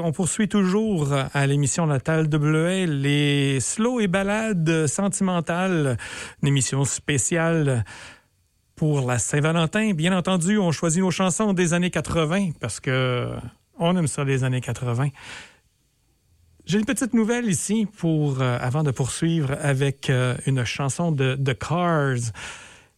on 0.03 0.11
poursuit 0.11 0.47
toujours 0.47 1.11
à 1.33 1.47
l'émission 1.47 1.87
Natale 1.87 2.27
WL 2.31 3.01
les 3.01 3.59
slow 3.59 3.99
et 3.99 4.07
balades 4.07 4.85
sentimentales, 4.85 5.97
une 6.43 6.49
émission 6.49 6.85
spéciale 6.85 7.83
pour 8.75 9.07
la 9.07 9.17
Saint-Valentin. 9.17 9.93
Bien 9.93 10.15
entendu, 10.15 10.59
on 10.59 10.71
choisit 10.71 11.01
nos 11.01 11.09
chansons 11.09 11.53
des 11.53 11.73
années 11.73 11.89
80 11.89 12.51
parce 12.59 12.79
que 12.79 13.27
on 13.79 13.97
aime 13.97 14.07
ça 14.07 14.23
les 14.23 14.43
années 14.43 14.61
80. 14.61 15.09
J'ai 16.67 16.79
une 16.79 16.85
petite 16.85 17.13
nouvelle 17.13 17.45
ici 17.45 17.87
pour 17.97 18.41
euh, 18.41 18.57
avant 18.59 18.83
de 18.83 18.91
poursuivre 18.91 19.55
avec 19.61 20.09
euh, 20.09 20.35
une 20.45 20.65
chanson 20.65 21.13
de 21.13 21.35
The 21.35 21.57
Cars. 21.57 22.33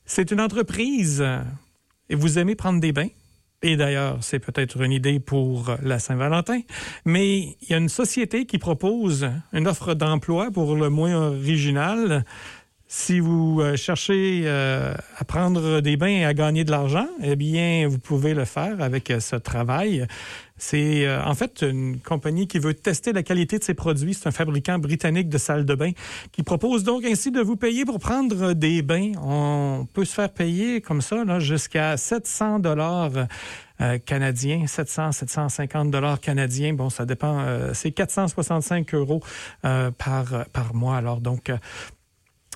C'est 0.06 0.32
une 0.32 0.42
entreprise 0.42 1.22
euh, 1.22 1.40
et 2.10 2.16
vous 2.16 2.40
aimez 2.40 2.56
prendre 2.56 2.80
des 2.80 2.92
bains. 2.92 3.10
Et 3.62 3.78
d'ailleurs, 3.78 4.18
c'est 4.22 4.40
peut-être 4.40 4.82
une 4.82 4.92
idée 4.92 5.20
pour 5.20 5.76
la 5.84 6.00
Saint-Valentin, 6.00 6.62
mais 7.06 7.58
il 7.62 7.70
y 7.70 7.74
a 7.76 7.78
une 7.78 7.90
société 7.90 8.48
qui 8.48 8.58
propose 8.58 9.30
une 9.54 9.68
offre 9.68 9.94
d'emploi 9.94 10.50
pour 10.50 10.76
le 10.76 10.90
moins 10.90 11.14
original. 11.28 12.26
Si 12.92 13.20
vous 13.20 13.60
euh, 13.62 13.76
cherchez 13.76 14.42
euh, 14.46 14.96
à 15.16 15.24
prendre 15.24 15.80
des 15.80 15.96
bains 15.96 16.08
et 16.08 16.26
à 16.26 16.34
gagner 16.34 16.64
de 16.64 16.72
l'argent, 16.72 17.06
eh 17.22 17.36
bien, 17.36 17.88
vous 17.88 18.00
pouvez 18.00 18.34
le 18.34 18.46
faire 18.46 18.82
avec 18.82 19.12
euh, 19.12 19.20
ce 19.20 19.36
travail. 19.36 20.08
C'est 20.58 21.06
euh, 21.06 21.24
en 21.24 21.36
fait 21.36 21.62
une 21.62 22.00
compagnie 22.00 22.48
qui 22.48 22.58
veut 22.58 22.74
tester 22.74 23.14
la 23.14 23.22
qualité 23.22 23.60
de 23.60 23.64
ses 23.64 23.76
produits. 23.76 24.16
C'est 24.16 24.26
un 24.28 24.32
fabricant 24.32 24.80
britannique 24.80 25.30
de 25.30 25.38
salles 25.38 25.66
de 25.66 25.76
bain 25.76 25.92
qui 26.32 26.42
propose 26.42 26.84
donc 26.84 27.06
ainsi 27.06 27.30
de 27.30 27.42
vous 27.42 27.58
payer 27.58 27.86
pour 27.86 28.00
prendre 28.00 28.54
des 28.54 28.82
bains. 28.82 29.12
On 29.22 29.88
peut 29.94 30.04
se 30.04 30.16
faire 30.16 30.34
payer 30.34 30.82
comme 30.82 31.02
ça 31.02 31.38
jusqu'à 31.38 31.96
700 31.96 32.58
dollars 32.58 33.12
euh, 33.82 34.00
canadiens, 34.00 34.66
700, 34.66 35.12
750 35.12 35.92
dollars 35.92 36.20
canadiens. 36.20 36.74
Bon, 36.74 36.90
ça 36.90 37.06
dépend. 37.06 37.38
euh, 37.42 37.72
c'est 37.76 37.92
465 37.92 38.96
euros 38.96 39.22
euh, 39.64 39.92
par 39.92 40.48
par 40.52 40.74
mois. 40.74 40.98
Alors 40.98 41.22
donc. 41.22 41.52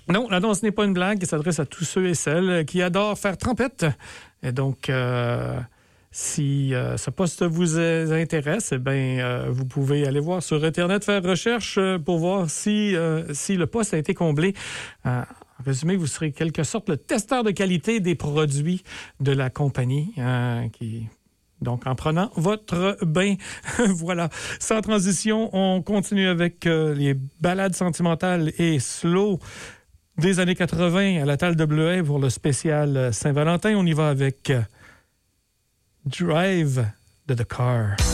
Non, 0.09 0.27
la 0.29 0.39
danse 0.39 0.63
n'est 0.63 0.71
pas 0.71 0.85
une 0.85 0.93
blague. 0.93 1.19
Elle 1.21 1.27
s'adresse 1.27 1.59
à 1.59 1.65
tous 1.65 1.85
ceux 1.85 2.07
et 2.07 2.13
celles 2.13 2.65
qui 2.65 2.81
adorent 2.81 3.17
faire 3.17 3.37
trompette. 3.37 3.85
Et 4.41 4.51
donc, 4.51 4.89
euh, 4.89 5.57
si 6.11 6.73
euh, 6.73 6.97
ce 6.97 7.09
poste 7.09 7.43
vous 7.43 7.79
intéresse, 7.79 8.73
eh 8.73 8.77
ben, 8.77 9.19
euh, 9.19 9.47
vous 9.49 9.65
pouvez 9.65 10.05
aller 10.05 10.19
voir 10.19 10.43
sur 10.43 10.63
Internet, 10.63 11.05
faire 11.05 11.23
recherche 11.23 11.79
pour 12.05 12.17
voir 12.17 12.49
si, 12.49 12.91
le 12.91 13.63
poste 13.65 13.93
a 13.93 13.97
été 13.97 14.13
comblé. 14.13 14.53
En 15.05 15.23
résumé, 15.63 15.95
vous 15.95 16.07
serez 16.07 16.33
quelque 16.33 16.63
sorte 16.63 16.89
le 16.89 16.97
testeur 16.97 17.43
de 17.43 17.51
qualité 17.51 18.01
des 18.01 18.15
produits 18.15 18.83
de 19.21 19.31
la 19.31 19.49
compagnie 19.49 20.13
qui 20.73 21.07
donc, 21.61 21.87
en 21.87 21.95
prenant 21.95 22.29
votre 22.35 22.97
bain, 23.05 23.35
voilà. 23.87 24.27
Sans 24.59 24.81
transition, 24.81 25.49
on 25.53 25.81
continue 25.81 26.27
avec 26.27 26.65
les 26.65 27.15
balades 27.39 27.73
sentimentales 27.73 28.51
et 28.57 28.79
slow 28.79 29.39
des 30.17 30.39
années 30.39 30.55
80 30.55 31.21
à 31.21 31.25
la 31.25 31.37
Talle 31.37 31.55
de 31.55 31.65
Bleuet 31.65 32.03
pour 32.03 32.19
le 32.19 32.29
spécial 32.29 33.13
Saint-Valentin. 33.13 33.75
On 33.75 33.85
y 33.85 33.93
va 33.93 34.09
avec 34.09 34.51
Drive 36.05 36.85
de 37.27 37.33
The 37.33 37.47
Car. 37.47 38.12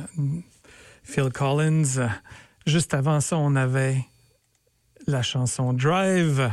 Phil 1.04 1.30
Collins. 1.34 2.10
Juste 2.68 2.94
avant 2.94 3.22
ça, 3.22 3.38
on 3.38 3.56
avait 3.56 4.04
la 5.08 5.22
chanson 5.22 5.72
Drive 5.72 6.52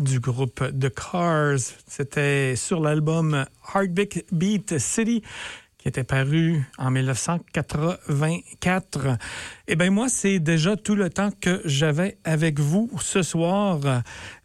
du 0.00 0.18
groupe 0.18 0.64
The 0.76 0.92
Cars. 0.92 1.60
C'était 1.86 2.56
sur 2.56 2.80
l'album 2.80 3.44
Heartbeat 3.72 4.26
Beat 4.32 4.76
City 4.78 5.22
qui 5.80 5.88
était 5.88 6.04
paru 6.04 6.62
en 6.78 6.90
1984. 6.90 9.16
Eh 9.66 9.76
bien, 9.76 9.90
moi, 9.90 10.10
c'est 10.10 10.38
déjà 10.38 10.76
tout 10.76 10.94
le 10.94 11.08
temps 11.08 11.30
que 11.40 11.62
j'avais 11.64 12.18
avec 12.24 12.60
vous 12.60 12.90
ce 13.00 13.22
soir. 13.22 13.80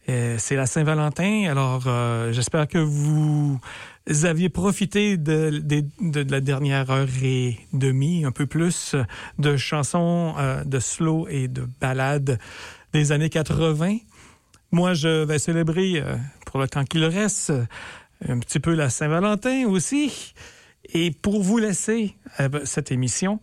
Euh, 0.08 0.36
c'est 0.38 0.56
la 0.56 0.66
Saint-Valentin, 0.66 1.48
alors 1.50 1.84
euh, 1.88 2.32
j'espère 2.32 2.68
que 2.68 2.78
vous 2.78 3.60
aviez 4.24 4.50
profité 4.50 5.18
de, 5.18 5.52
la 6.30 6.42
dernière 6.42 6.92
heure 6.92 7.08
et 7.24 7.58
demie, 7.74 8.24
un 8.24 8.32
peu 8.32 8.46
plus, 8.46 8.96
de 9.40 9.58
chansons 9.58 10.36
euh, 10.38 10.64
de 10.64 10.80
slow 10.80 11.28
et 11.28 11.48
de 11.48 11.68
ballades 11.82 12.38
des 12.94 13.12
années 13.12 13.30
80. 13.30 13.98
Moi, 14.72 14.94
je 14.94 15.26
vais 15.26 15.40
célébrer 15.40 16.04
pour 16.46 16.60
le 16.60 16.68
temps 16.68 16.86
qu'il 16.86 17.06
reste, 17.06 17.52
un 18.28 18.40
petit 18.40 18.60
peu 18.60 18.74
la 18.74 18.90
Saint-Valentin 18.90 19.66
aussi. 19.68 20.34
Et 20.98 21.12
pour 21.12 21.44
vous 21.44 21.58
laisser 21.58 22.16
euh, 22.40 22.48
cette 22.64 22.90
émission, 22.90 23.42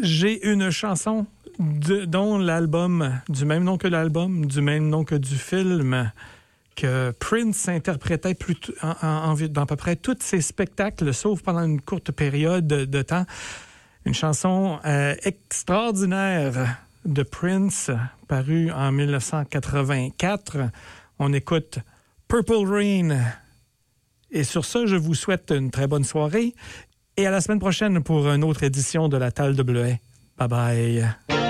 j'ai 0.00 0.48
une 0.48 0.70
chanson 0.70 1.26
de- 1.58 2.04
dont 2.04 2.38
l'album, 2.38 3.20
du 3.28 3.44
même 3.44 3.64
nom 3.64 3.78
que 3.78 3.88
l'album, 3.88 4.46
du 4.46 4.60
même 4.60 4.88
nom 4.88 5.02
que 5.04 5.16
du 5.16 5.34
film, 5.34 6.12
que 6.76 7.10
Prince 7.18 7.68
interprétait 7.68 8.34
plus 8.34 8.54
dans 9.50 9.62
à 9.62 9.66
peu 9.66 9.74
près 9.74 9.96
tous 9.96 10.18
ses 10.20 10.40
spectacles, 10.40 11.12
sauf 11.12 11.42
pendant 11.42 11.64
une 11.64 11.80
courte 11.80 12.12
période 12.12 12.68
de, 12.68 12.84
de 12.84 13.02
temps. 13.02 13.26
Une 14.04 14.14
chanson 14.14 14.78
euh, 14.84 15.16
extraordinaire 15.24 16.78
de 17.04 17.24
Prince, 17.24 17.90
parue 18.28 18.70
en 18.70 18.92
1984. 18.92 20.58
On 21.18 21.32
écoute 21.32 21.80
Purple 22.28 22.64
Rain. 22.64 23.18
Et 24.30 24.44
sur 24.44 24.64
ça, 24.64 24.86
je 24.86 24.96
vous 24.96 25.14
souhaite 25.14 25.50
une 25.50 25.70
très 25.70 25.86
bonne 25.86 26.04
soirée 26.04 26.54
et 27.16 27.26
à 27.26 27.30
la 27.30 27.40
semaine 27.40 27.58
prochaine 27.58 28.02
pour 28.02 28.28
une 28.28 28.44
autre 28.44 28.62
édition 28.62 29.08
de 29.08 29.16
la 29.16 29.32
Talle 29.32 29.56
de 29.56 29.62
Bleuet. 29.62 30.00
Bye 30.36 30.48
bye. 30.48 31.47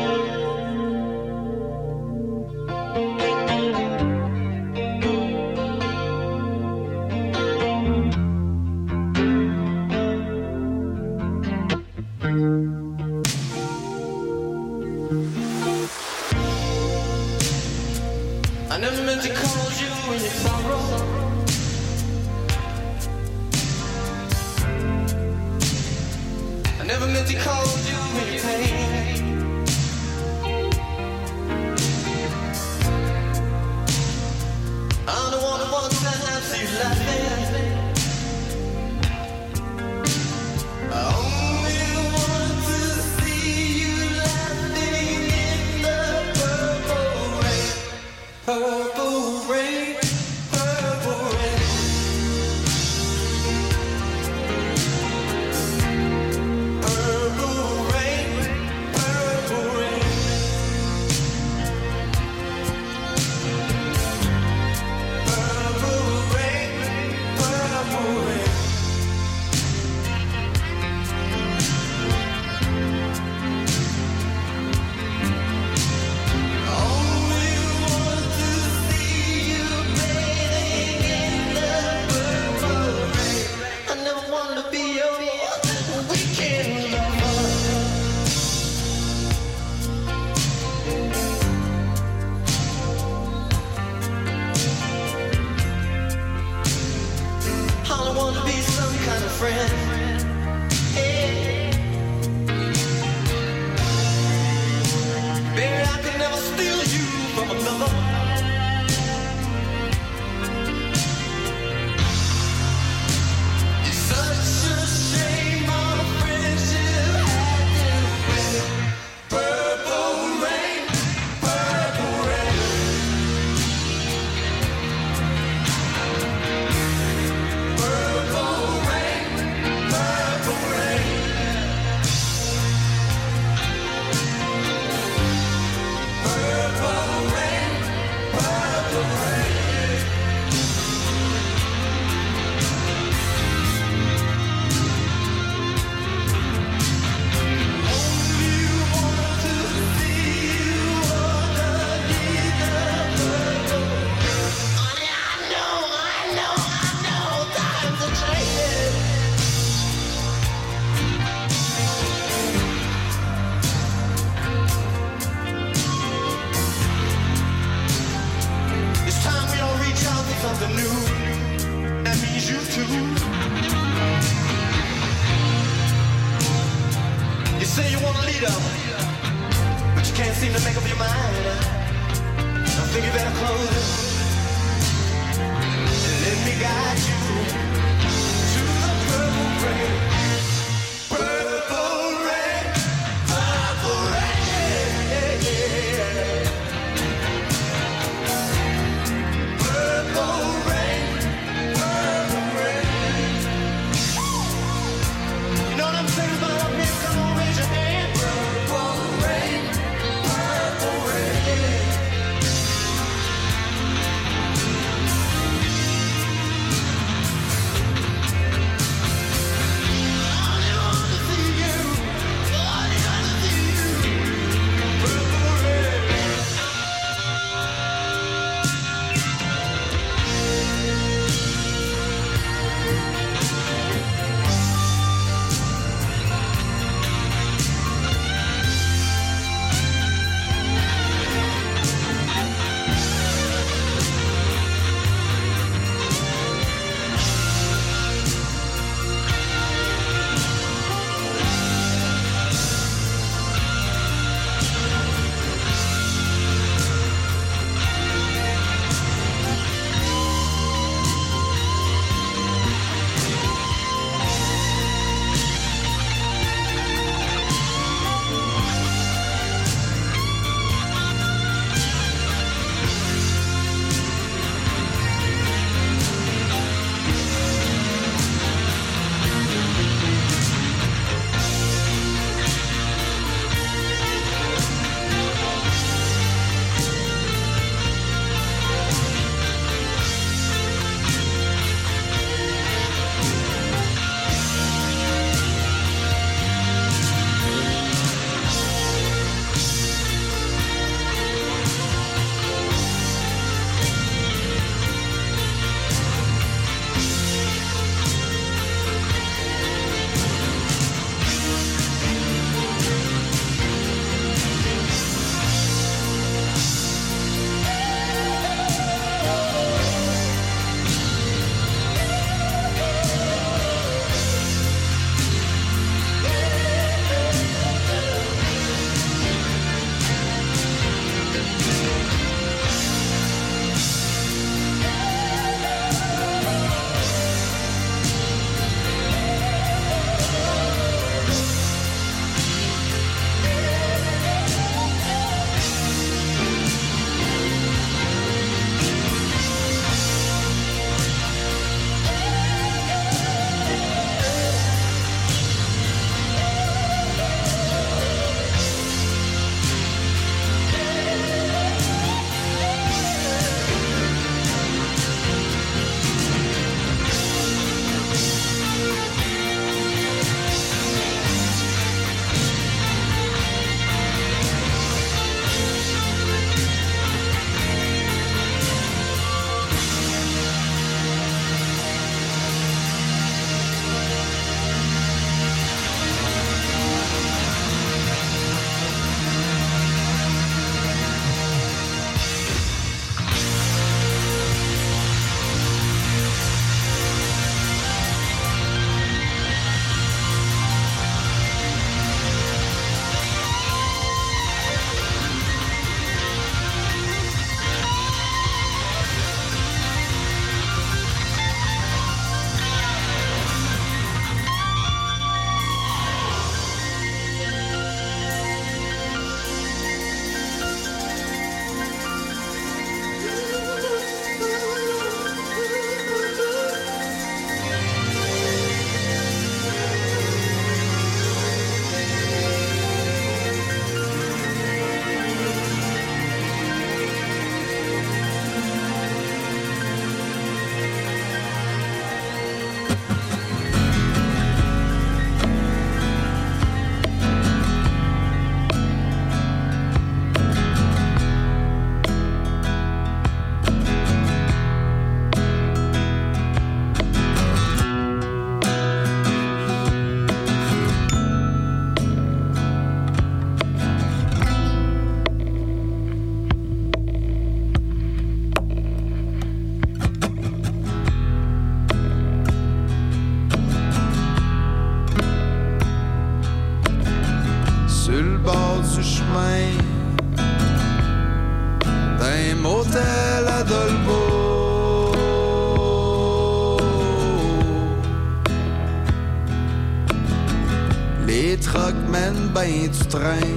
Mènent 492.89 493.09
ben 493.13 493.48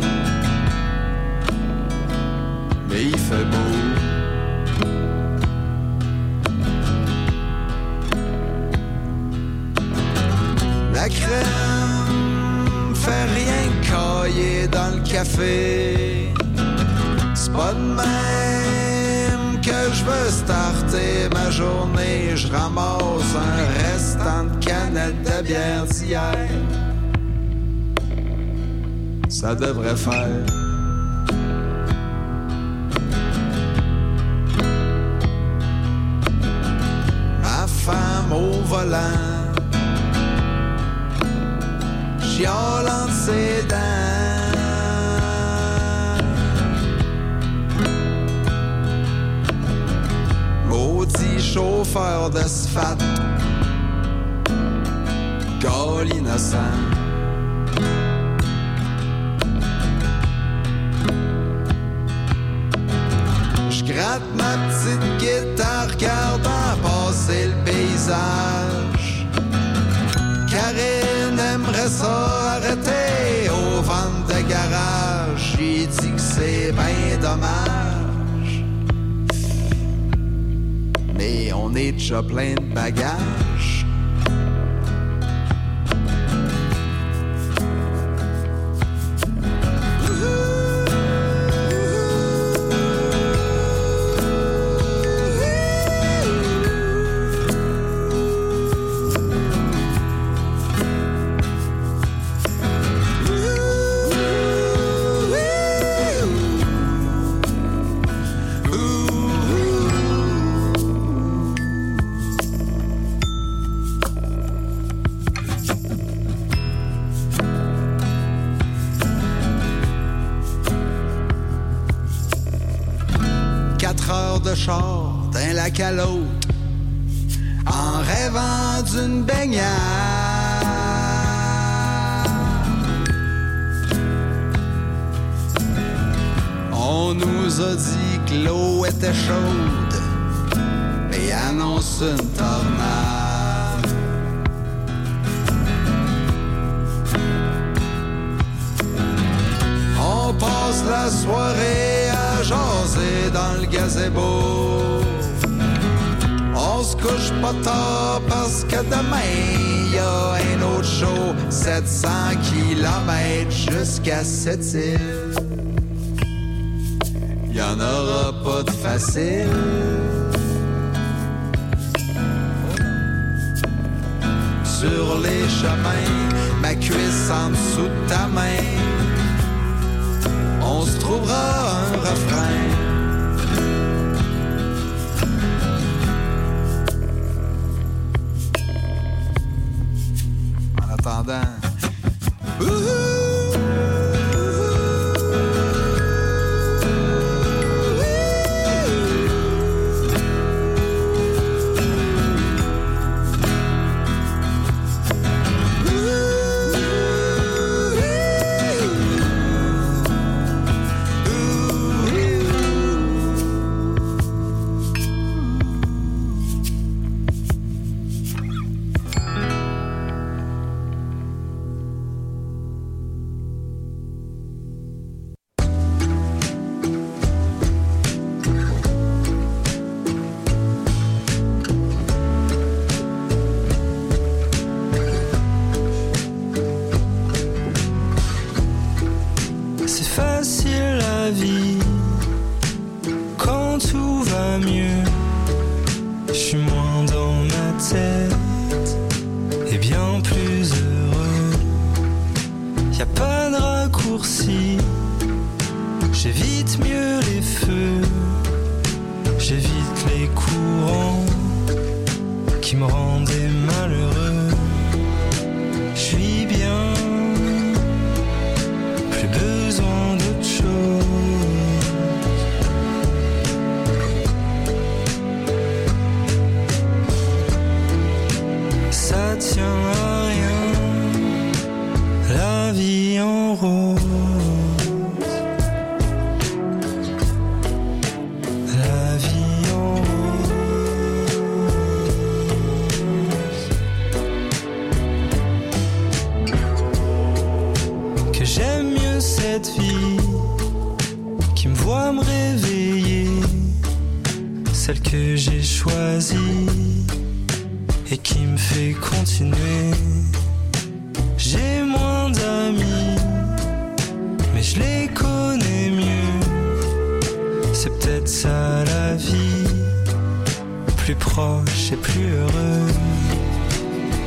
plus 321.11 321.15
proche 321.15 321.91
et 321.91 321.97
plus 321.97 322.29
heureux. 322.29 322.87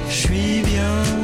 Je 0.09 0.15
suis 0.15 0.63
bien, 0.63 1.24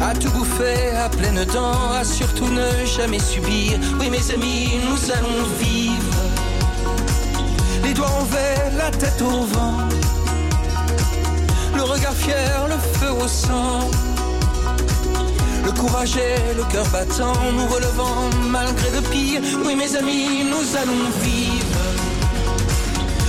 À 0.00 0.14
tout 0.14 0.30
bouffer 0.30 0.90
à 0.96 1.08
pleines 1.08 1.44
dents, 1.52 1.92
à 1.92 2.04
surtout 2.04 2.46
ne 2.46 2.86
jamais 2.86 3.18
subir. 3.18 3.78
Oui, 3.98 4.10
mes 4.10 4.30
amis, 4.32 4.80
nous 4.88 5.10
allons 5.10 5.44
vivre. 5.58 6.14
Les 7.82 7.94
doigts 7.94 8.10
envers, 8.20 8.70
la 8.76 8.90
tête 8.90 9.20
au 9.20 9.42
vent. 9.44 9.78
Le 11.74 11.82
regard 11.82 12.14
fier, 12.14 12.68
le 12.68 12.76
feu 12.98 13.10
au 13.10 13.26
sang. 13.26 13.90
Le 15.64 15.72
courage 15.72 16.16
et 16.16 16.54
le 16.54 16.64
cœur 16.64 16.86
battant, 16.88 17.32
nous 17.52 17.66
relevant 17.66 18.30
malgré 18.48 18.90
le 18.90 19.02
pire. 19.02 19.40
Oui, 19.64 19.74
mes 19.74 19.96
amis, 19.96 20.44
nous 20.44 20.76
allons 20.76 21.10
vivre. 21.22 21.78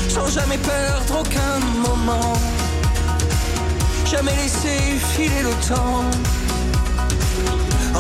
Sans 0.08 0.28
jamais 0.28 0.58
perdre 0.58 1.20
aucun 1.22 1.60
moment. 1.88 2.34
Jamais 4.06 4.36
laisser 4.36 5.00
filer 5.16 5.42
le 5.44 5.68
temps. 5.68 6.39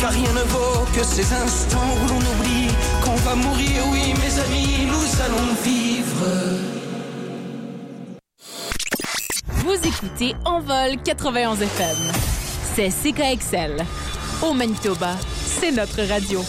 Car 0.00 0.12
rien 0.12 0.32
ne 0.32 0.42
vaut 0.48 0.86
que 0.94 1.04
ces 1.04 1.30
instants 1.34 1.78
où 2.02 2.08
l'on 2.08 2.16
oublie 2.16 2.68
qu'on 3.04 3.16
va 3.16 3.34
mourir. 3.34 3.82
Oui, 3.92 4.14
mes 4.14 4.40
amis, 4.40 4.86
nous 4.86 5.20
allons 5.20 5.52
vivre. 5.62 6.26
Vous 9.46 9.76
écoutez 9.86 10.34
Envol 10.46 10.96
91 11.04 11.60
FM. 11.60 11.96
C'est 12.74 12.88
CKXL. 12.88 13.84
Au 14.42 14.54
Manitoba, 14.54 15.16
c'est 15.44 15.70
notre 15.70 16.02
radio. 16.08 16.40